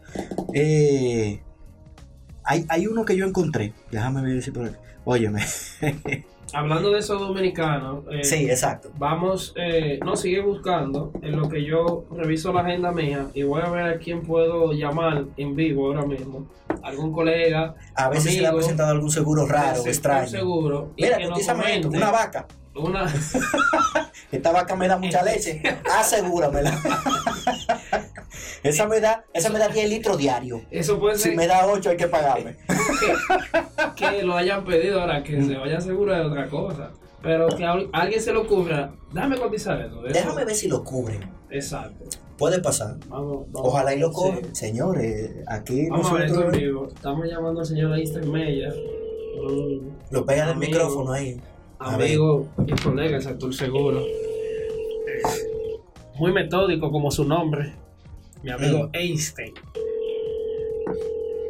[0.54, 1.40] Eh,
[2.44, 3.72] hay, hay uno que yo encontré.
[3.90, 4.76] Déjame ver si por aquí.
[5.04, 5.42] Óyeme.
[6.54, 8.90] Hablando de esos dominicanos, eh, Sí, exacto.
[8.98, 13.60] vamos, eh, no, sigue buscando en lo que yo reviso la agenda mía y voy
[13.62, 16.46] a ver a quién puedo llamar en vivo ahora mismo.
[16.82, 20.28] Algún colega, A veces se le ha presentado algún seguro raro, de extraño.
[20.28, 22.46] seguro, y Mira, cotízame esto, una vaca.
[22.74, 23.06] una,
[24.32, 25.62] Esta vaca me da mucha leche.
[25.98, 26.72] Asegúramela.
[28.64, 30.62] esa me da, esa me da 10 litros diarios.
[30.70, 32.56] eso puede Si ser me da 8 hay que pagarme.
[33.96, 36.90] que lo hayan pedido ahora, que se vaya seguro de otra cosa.
[37.22, 40.02] Pero que a alguien se le ocurra, déjame cotizar eso.
[40.02, 41.20] Déjame ver si lo cubren.
[41.50, 42.04] Exacto.
[42.36, 42.96] Puede pasar.
[43.08, 43.68] Vamos, vamos.
[43.70, 44.14] Ojalá y lo Sí.
[44.14, 44.54] cojan.
[44.54, 46.88] Señores, aquí Vamos a ver vivo.
[46.88, 48.74] Estamos llamando al señor Einstein Meyer,
[49.40, 51.40] un lo pegan del micrófono ahí.
[51.78, 54.02] Amigo y colega del sector seguro.
[56.16, 57.72] Muy metódico como su nombre.
[58.44, 58.90] Mi amigo Mm.
[58.92, 59.54] Einstein.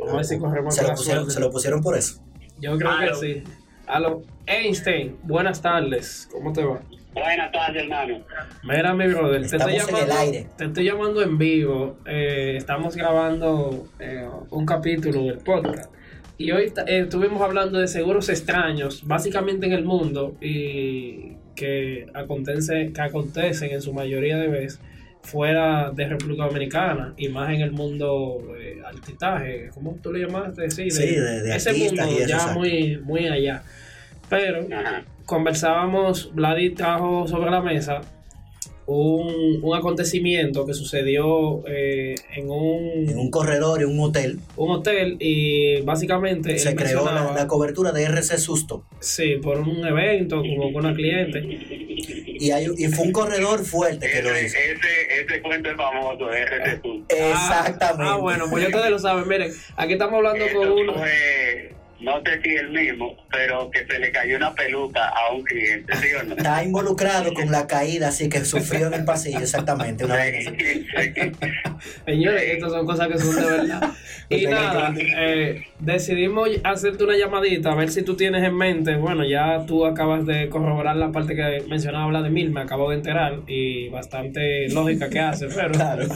[0.00, 2.22] Vamos a ver si corremos Se lo, la pusieron, se lo pusieron por eso.
[2.61, 3.42] Yo creo que sí.
[3.87, 6.28] Aló, Einstein, buenas tardes.
[6.33, 6.80] ¿Cómo te va?
[7.12, 8.24] Buenas tardes, hermano.
[8.62, 10.46] Mira, mi brother, te estoy, Estamos en llamando, el aire.
[10.57, 11.96] te estoy llamando en vivo.
[12.07, 15.92] Eh, estamos grabando eh, un capítulo del podcast.
[16.38, 22.92] Y hoy eh, estuvimos hablando de seguros extraños, básicamente en el mundo, y que, acontece,
[22.92, 24.80] que acontecen en su mayoría de veces
[25.24, 30.70] fuera de República Dominicana y más en el mundo eh, altitaje, ¿cómo tú le llamaste?
[30.70, 32.58] Sí, Sí, de- de ese mundo y eso, ya exacto.
[32.60, 33.62] muy, muy allá.
[34.28, 35.02] Pero Ajá.
[35.24, 38.00] conversábamos, Vladi trajo sobre la mesa
[38.87, 44.70] un, un acontecimiento que sucedió eh, en, un, En un corredor y un hotel un
[44.70, 48.85] hotel y básicamente se creó la, la cobertura de RC Susto.
[49.01, 51.40] sí, por un evento como con una cliente.
[52.27, 54.57] Y, hay, y fue un corredor fuerte que lo hizo.
[54.57, 57.05] ese, ese cuento es famoso, ese tú.
[57.09, 58.12] Exactamente.
[58.12, 59.27] Ah, bueno, pues ya ustedes lo saben.
[59.29, 60.94] Miren, aquí estamos hablando con uno.
[60.94, 65.42] fue, no sé si el mismo, pero que se le cayó una peluca a un
[65.42, 66.34] cliente, ¿sí o no?
[66.36, 70.04] Está involucrado con la caída, así que sufrió en el pasillo, exactamente.
[70.04, 70.46] Una vez.
[72.06, 73.90] Señores, estas son cosas que son de verdad.
[74.30, 78.96] Y nada, eh, decidimos hacerte una llamadita a ver si tú tienes en mente.
[78.96, 83.40] Bueno, ya tú acabas de corroborar la parte que mencionaba Vladimir, me acabo de enterar
[83.46, 86.06] y bastante lógica que hace, pero Claro.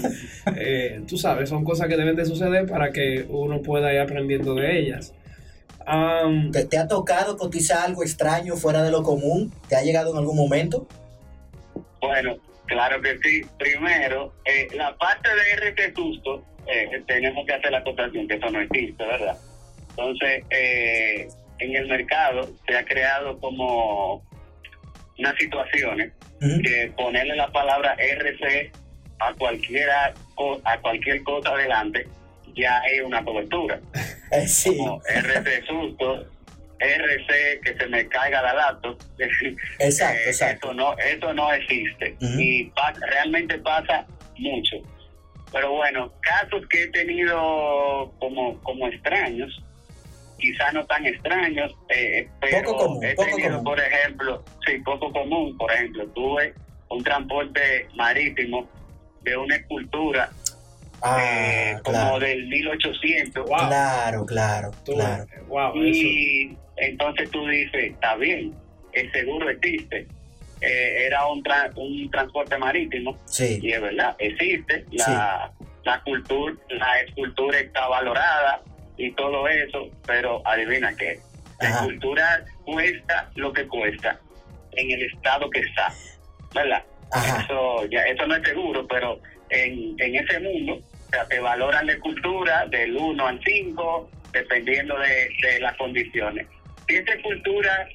[0.56, 4.54] eh, tú sabes, son cosas que deben de suceder para que uno pueda ir aprendiendo
[4.54, 5.12] de ellas.
[5.90, 9.50] Am, ¿Te, te ha tocado cotizar algo extraño fuera de lo común?
[9.70, 10.86] ¿Te ha llegado en algún momento?
[12.02, 13.40] Bueno, claro que sí.
[13.58, 18.50] Primero, eh, la parte de RT Susto, eh, tenemos que hacer la acotación, que eso
[18.50, 19.38] no existe, ¿verdad?
[19.90, 21.26] Entonces, eh,
[21.58, 24.22] en el mercado se ha creado como
[25.18, 26.60] unas situaciones Ujú.
[26.62, 28.70] que ponerle la palabra RC
[29.20, 30.12] a cualquiera
[30.64, 32.06] a cualquier cosa adelante
[32.58, 33.80] ya es una cobertura.
[34.30, 34.76] Eh, sí.
[34.76, 36.26] Como RC susto,
[36.80, 38.98] RC que se me caiga la laptop.
[39.78, 40.66] Exacto, Eh, exacto.
[40.68, 42.16] Eso no, eso no existe.
[42.20, 44.76] Y pa- realmente pasa mucho.
[45.52, 49.62] Pero bueno, casos que he tenido como, como extraños,
[50.38, 55.56] quizá no tan extraños, eh, pero Poco común, he tenido, por ejemplo, sí, poco común,
[55.56, 56.52] por ejemplo, tuve
[56.90, 58.68] un transporte marítimo
[59.22, 60.30] de una escultura
[61.02, 62.18] Ah, eh, como claro.
[62.18, 63.56] del 1800 Wow.
[63.68, 65.26] Claro, claro, Tú- claro.
[65.46, 65.84] Wow, eso.
[65.84, 68.54] y entonces tú dices, está bien,
[68.92, 70.06] el seguro existe.
[70.60, 75.52] Eh, era un, tra- un transporte marítimo Sí, y es verdad, existe, la,
[75.84, 78.60] la cultura, la escultura está valorada
[78.96, 81.20] y todo eso, pero adivina qué,
[81.60, 81.78] la Ajá.
[81.84, 84.18] escultura cuesta lo que cuesta
[84.72, 85.92] en el estado que está,
[86.52, 86.82] ¿verdad?
[87.12, 87.42] Ajá.
[87.44, 91.86] Eso, ya, eso no es seguro, pero en, en ese mundo o sea, te valoran
[91.86, 96.46] la escultura del 1 al 5, dependiendo de, de las condiciones.
[96.86, 97.88] Si esa escultura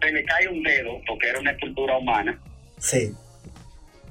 [0.00, 2.36] se le cae un dedo, porque era una escultura humana,
[2.78, 3.12] sí.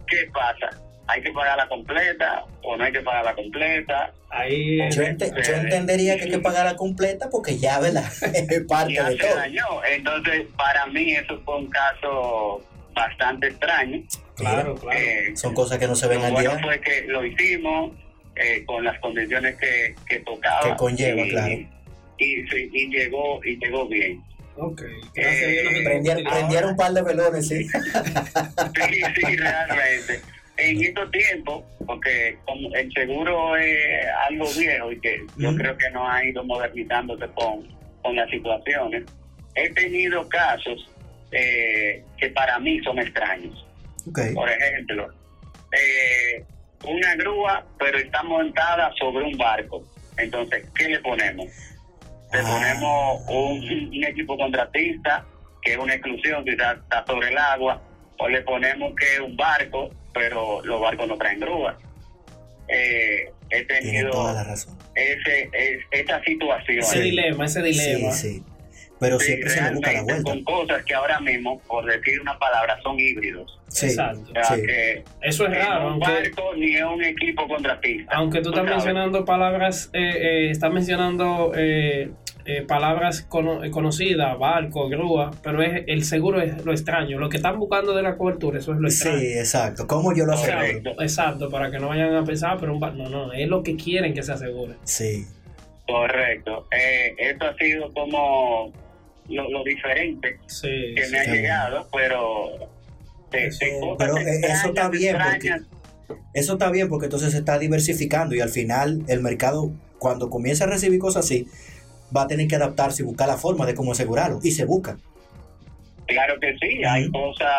[0.07, 0.69] ¿qué pasa?
[1.07, 4.11] ¿Hay que pagarla completa o no hay que pagarla completa?
[4.29, 8.05] Ahí Yo, ente- yo entendería que hay que pagarla completa porque ya, ¿verdad?
[8.33, 9.35] Es parte Ya de se todo.
[9.35, 9.83] dañó.
[9.85, 12.61] Entonces, para mí eso fue un caso
[12.95, 14.01] bastante extraño.
[14.35, 14.97] Claro, claro.
[14.99, 16.63] Eh, Son cosas que no se ven lo al bueno día.
[16.63, 17.91] fue que lo hicimos
[18.35, 20.61] eh, con las condiciones que, que tocaba.
[20.71, 21.53] Que conlleva, y, claro.
[22.17, 24.23] Y, sí, y llegó y llegó bien.
[24.57, 24.81] Ok.
[25.13, 27.63] Se Prendieron, prendieron un par de velones, sí.
[27.65, 30.21] Sí, sí, realmente.
[30.57, 35.89] En estos tiempos, porque como el seguro es algo viejo y que yo creo que
[35.91, 37.67] no ha ido modernizándose con,
[38.01, 39.03] con las situaciones,
[39.55, 40.89] he tenido casos
[41.33, 43.65] eh, que para mí son extraños.
[44.33, 45.07] Por ejemplo,
[45.71, 46.43] eh,
[46.87, 49.83] una grúa, pero está montada sobre un barco.
[50.17, 51.45] Entonces, ¿qué le ponemos?
[52.33, 52.43] Le Ah.
[52.43, 55.25] ponemos un, un equipo contratista,
[55.61, 57.81] que es una exclusión, quizás está sobre el agua,
[58.17, 61.77] o le ponemos que es un barco, pero los barcos no traen grúa.
[62.67, 64.75] Eh, he tenido toda la razón.
[64.95, 66.79] ese, es, esa situación.
[66.79, 68.11] Ese dilema, ese dilema.
[68.11, 68.43] Sí, sí.
[68.99, 70.51] Pero Sí, siempre se le busca la realmente, vuelta.
[70.51, 73.59] con cosas que ahora mismo, por decir una palabra, son híbridos.
[73.67, 74.21] Sí, Exacto.
[74.31, 74.61] O sea, sí.
[74.65, 78.15] que Eso es ni raro, un barco ni es un equipo contratista.
[78.15, 78.75] aunque tú Tú estás sabes.
[78.85, 82.11] mencionando palabras, eh, eh, estás mencionando eh,
[82.45, 87.17] eh, palabras cono- eh, conocidas, barco, grúa, pero es, el seguro es lo extraño.
[87.19, 89.17] Lo que están buscando de la cobertura, eso es lo extraño.
[89.19, 89.87] Sí, exacto.
[89.87, 90.91] ¿Cómo yo lo O sea, aseguro?
[91.01, 93.75] Exacto, para que no vayan a pensar, pero un bar- no, no, es lo que
[93.75, 94.75] quieren que se asegure.
[94.83, 95.25] Sí,
[95.87, 96.65] Correcto.
[96.71, 98.71] Eh, esto ha sido como
[99.29, 101.11] lo, lo diferente Sí, que sí.
[101.11, 102.69] me ha llegado, pero
[103.31, 105.75] de, de Eso- cosas pero, eh, eso está extrañas, bien, porque-.
[106.33, 110.65] Eso está bien porque entonces se está diversificando y al final el mercado, cuando comienza
[110.65, 111.47] a recibir cosas así,
[112.15, 114.39] va a tener que adaptarse y buscar la forma de cómo asegurarlo.
[114.43, 114.97] Y se busca.
[116.05, 117.49] Claro que sí, hay cosas,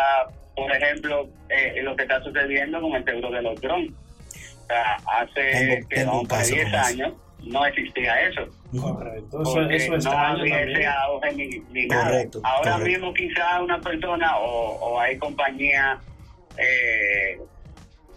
[0.54, 3.90] por ejemplo, eh, lo que está sucediendo con el seguro de los drones.
[3.90, 6.86] O sea, hace Tengo- que tengo vamos un para caso 10 con eso.
[6.88, 7.12] años
[7.44, 8.42] no existía eso.
[8.80, 9.42] Correcto.
[9.42, 12.04] Eso, eso es no ni, ni nada.
[12.10, 12.88] Correcto, Ahora correcto.
[12.90, 15.98] mismo quizá una persona o, o hay compañías
[16.58, 17.38] eh,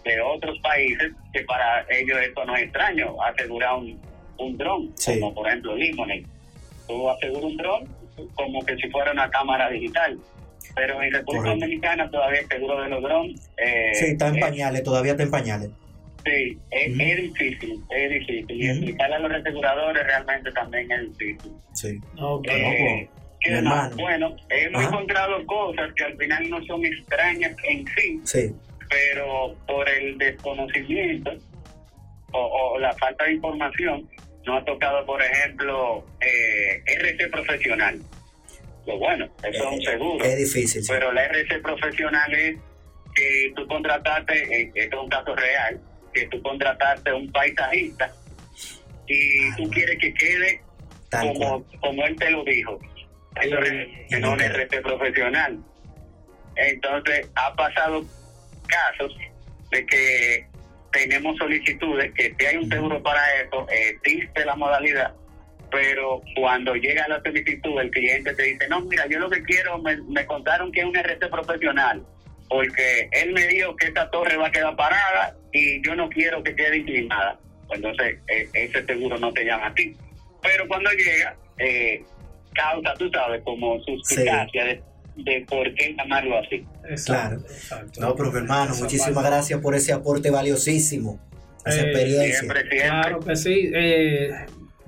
[0.04, 4.00] de otros países que para ellos esto no es extraño, asegurar un,
[4.38, 5.20] un dron, Sí.
[5.20, 6.26] como por ejemplo Limonade.
[6.88, 7.88] Tú aseguras un dron
[8.34, 10.18] como que si fuera una cámara digital.
[10.74, 11.60] Pero en República Correcto.
[11.66, 13.50] Dominicana todavía el seguro de los drones...
[13.56, 15.70] Eh, Sí, está en es- pañales, todavía está en pañales.
[16.24, 18.46] Sí, es, difícil, es difícil.
[18.50, 21.52] Y explicarle a los aseguradores realmente también es difícil.
[21.74, 22.00] Sí.
[22.18, 22.46] Ok.
[22.48, 23.08] Eh,
[23.40, 23.90] ¿qué Mi más?
[23.90, 23.96] hermano.
[23.96, 24.88] Bueno, hemos Ajá.
[24.90, 28.54] encontrado cosas que al final no son extrañas en sí, Sí,
[28.90, 31.32] pero por el desconocimiento
[32.32, 32.38] o,
[32.74, 34.08] o la falta de información,
[34.46, 37.98] nos ha tocado, por ejemplo, eh, RC profesional.
[38.86, 40.24] Lo bueno, eso es un seguro.
[40.24, 40.82] es difícil.
[40.82, 40.92] sí.
[40.92, 42.56] Pero la RC profesional es
[43.14, 45.80] que tú contrataste, eh, esto es un caso real,
[46.12, 48.12] que tú contrataste un paisajista
[49.06, 50.62] y tú quieres que quede
[51.08, 51.80] Tal como, cual.
[51.80, 52.78] como él te lo dijo.
[53.40, 54.38] Eso es Y en un.
[54.40, 55.58] RT profesional.
[56.56, 58.04] Entonces, ha pasado
[58.66, 59.16] casos
[59.70, 60.46] de que
[60.92, 65.14] tenemos solicitudes que si hay un seguro para eso, existe la modalidad,
[65.70, 69.78] pero cuando llega la solicitud, el cliente te dice, no, mira, yo lo que quiero,
[69.78, 72.04] me, me contaron que es un RT profesional,
[72.50, 76.42] porque él me dijo que esta torre va a quedar parada y yo no quiero
[76.42, 77.38] que quede inclinada.
[77.68, 79.96] Pues entonces, eh, ese seguro no te llama a ti.
[80.42, 82.02] Pero cuando llega, eh,
[82.52, 84.82] causa, tú sabes, como suspicacia de,
[85.16, 86.66] de por qué llamarlo así.
[86.88, 87.54] Exacto, Claro.
[87.54, 88.00] exacto.
[88.00, 89.30] No, pero mi hermano, Esa muchísimas parte.
[89.30, 91.20] gracias por ese aporte valiosísimo.
[91.64, 92.38] Esa Eh, experiencia.
[92.40, 92.80] Siempre, siempre.
[92.80, 93.70] Claro que sí.
[93.72, 94.30] Eh,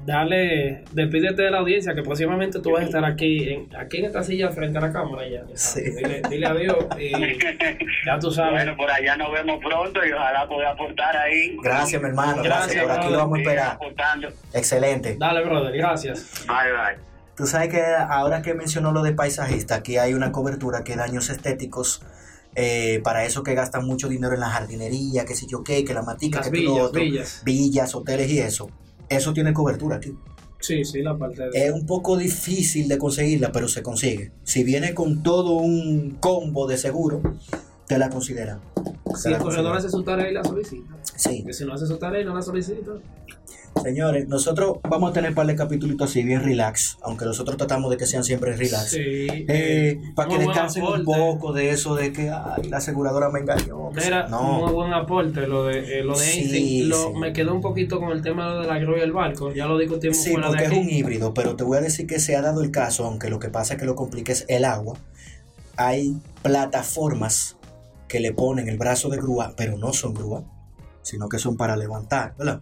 [0.05, 4.07] dale, despídete de la audiencia que próximamente tú vas a estar aquí en, aquí en
[4.07, 5.43] esta silla frente a la cámara ya.
[5.55, 5.81] Sí.
[5.83, 7.13] Dile, dile adiós y
[8.07, 8.53] ya tú sabes.
[8.53, 11.57] Bueno, por allá nos vemos pronto y ojalá pueda aportar ahí.
[11.63, 12.43] Gracias, mi hermano.
[12.43, 12.75] Gracias.
[12.75, 13.67] Gracias, Por aquí lo vamos a esperar.
[13.73, 14.29] aportando.
[14.53, 15.17] Excelente.
[15.19, 16.45] Dale, brother, gracias.
[16.47, 17.13] Bye, bye.
[17.37, 21.31] Tú sabes que ahora que mencionó lo de paisajista, aquí hay una cobertura que daños
[21.31, 22.03] estéticos,
[22.55, 25.95] eh, para eso que gastan mucho dinero en la jardinería, que si yo qué, que
[25.95, 27.43] la matica, Las que tú lo villas, otro, villas.
[27.45, 28.69] villas, hoteles y eso.
[29.17, 30.15] Eso tiene cobertura aquí.
[30.61, 31.67] Sí, sí, la parte de...
[31.67, 34.31] Es un poco difícil de conseguirla, pero se consigue.
[34.45, 37.21] Si viene con todo un combo de seguro,
[37.99, 38.61] la consideran.
[39.05, 40.95] Te si la el corredor hace su tarea y la solicita.
[41.17, 41.45] Sí.
[41.45, 42.93] Que si no hace su tarea y no la solicita.
[43.83, 47.91] Señores, nosotros vamos a tener un par de capítulos así bien relax, aunque nosotros tratamos
[47.91, 48.91] de que sean siempre relax.
[48.91, 49.01] Sí.
[49.01, 53.91] Eh, para que descansen un poco de eso de que ay, la aseguradora me engañó.
[53.99, 54.11] sí.
[54.29, 56.89] no, muy buen aporte lo de, eh, lo de Sí, Einstein.
[56.91, 57.19] Lo- sí.
[57.19, 59.53] Me quedó un poquito con el tema de la grúa y el barco.
[59.55, 62.07] Ya lo discutimos sí, fuera porque de es un híbrido, pero te voy a decir
[62.07, 64.45] que se ha dado el caso, aunque lo que pasa es que lo complica es
[64.49, 64.97] el agua.
[65.77, 67.57] Hay plataformas
[68.13, 70.45] que le ponen el brazo de grúa, pero no son grúa,
[71.01, 72.61] sino que son para levantar, ¿verdad?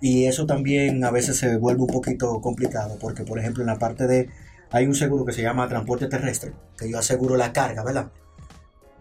[0.00, 3.78] Y eso también a veces se vuelve un poquito complicado, porque por ejemplo en la
[3.80, 4.28] parte de,
[4.70, 8.12] hay un seguro que se llama transporte terrestre, que yo aseguro la carga, ¿verdad?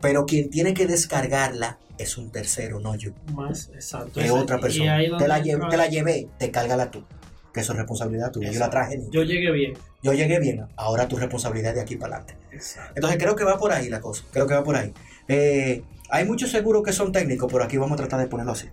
[0.01, 3.11] Pero quien tiene que descargarla es un tercero, no yo.
[3.33, 4.19] Más, exacto.
[4.19, 4.97] Es otra persona.
[5.19, 7.03] Te la, lle- entra- te la llevé, te cárgala tú.
[7.53, 8.51] Que eso es responsabilidad tuya.
[8.51, 8.99] Yo la traje.
[9.11, 9.73] Yo llegué bien.
[10.01, 12.35] Yo llegué bien, ahora tu responsabilidad es de aquí para adelante.
[12.51, 12.93] Exacto.
[12.95, 14.91] Entonces creo que va por ahí la cosa, creo que va por ahí.
[15.27, 18.67] Eh, hay muchos seguros que son técnicos, pero aquí vamos a tratar de ponerlo así,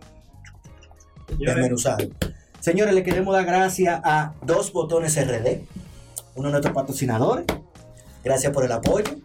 [1.39, 2.09] desmenuzado.
[2.61, 5.63] Señores, le queremos dar gracias a dos botones RD,
[6.35, 7.47] uno de nuestros patrocinadores.
[8.23, 9.17] Gracias por el apoyo.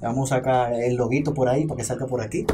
[0.00, 2.46] Vamos a sacar el loguito por ahí para que salga por aquí.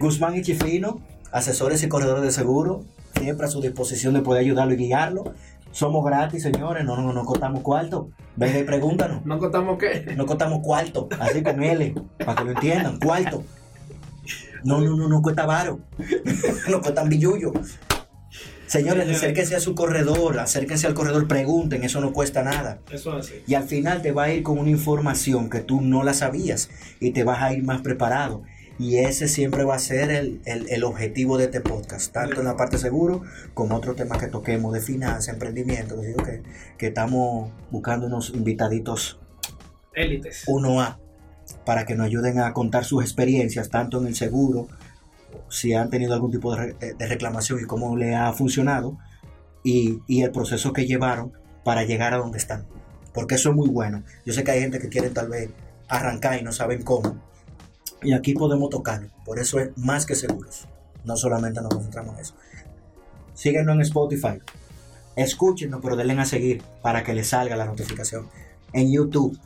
[0.00, 1.00] Guzmán y Chifino,
[1.30, 2.84] asesores y corredores de seguro,
[3.16, 5.34] siempre a su disposición de poder ayudarlo y guiarlo.
[5.72, 8.10] Somos gratis, señores, no, no, no costamos cuarto.
[8.36, 9.24] Venga y pregúntanos.
[9.24, 10.14] ¿No contamos qué?
[10.16, 13.42] No contamos cuarto, así con L, para que lo entiendan, cuarto.
[14.64, 15.80] No, no, no, no cuesta varo.
[16.70, 17.52] no cuestan billullo.
[18.66, 22.80] Señores, acérquense a su corredor, acérquense al corredor, pregunten, eso no cuesta nada.
[22.90, 23.42] Eso es así.
[23.46, 26.70] Y al final te va a ir con una información que tú no la sabías
[26.98, 28.44] y te vas a ir más preparado.
[28.82, 32.46] Y ese siempre va a ser el, el- el objetivo de este podcast, tanto en
[32.46, 33.22] la parte seguro
[33.54, 36.42] como otros temas que toquemos de finanzas, emprendimiento, que, que,
[36.78, 39.20] que estamos buscando unos invitaditos
[39.94, 40.46] Élites.
[40.46, 40.96] 1A
[41.64, 44.66] para que nos ayuden a contar sus experiencias, tanto en el seguro,
[45.48, 48.98] si han tenido algún tipo de, de- de reclamación y cómo le ha funcionado,
[49.62, 52.66] y, y el proceso que llevaron para llegar a donde están.
[53.14, 54.02] Porque eso es muy bueno.
[54.26, 55.50] Yo sé que hay gente que quiere tal vez
[55.88, 57.16] arrancar y no saben cómo.
[58.02, 59.08] Y aquí podemos tocarlo.
[59.24, 60.66] Por eso es más que seguros.
[61.04, 62.34] No solamente nos concentramos en eso.
[63.34, 64.40] Síguenos en Spotify.
[65.16, 68.28] Escúchenos, pero denle a seguir para que les salga la notificación.
[68.72, 69.38] En YouTube,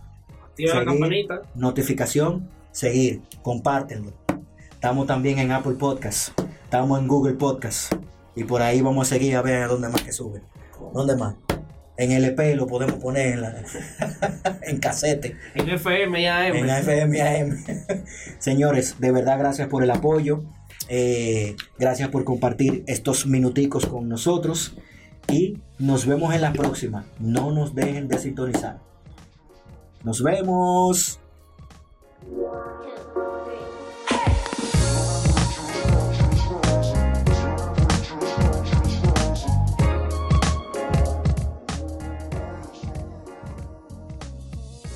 [0.50, 1.42] Activa la campanita.
[1.54, 4.12] notificación, seguir, compártenlo.
[4.70, 7.92] Estamos también en Apple Podcast, estamos en Google Podcast
[8.36, 10.42] y por ahí vamos a seguir a ver a dónde más que sube.
[10.94, 11.34] ¿Dónde más?
[11.98, 13.54] En LP lo podemos poner en, la-
[14.62, 16.56] en casete, En FM y AM.
[16.56, 17.56] en FM, AM.
[18.38, 20.42] Señores, de verdad gracias por el apoyo,
[20.88, 24.76] eh, gracias por compartir estos minuticos con nosotros
[25.28, 27.06] y nos vemos en la próxima.
[27.18, 28.78] No nos dejen de sintonizar.
[30.04, 31.18] Nos vemos.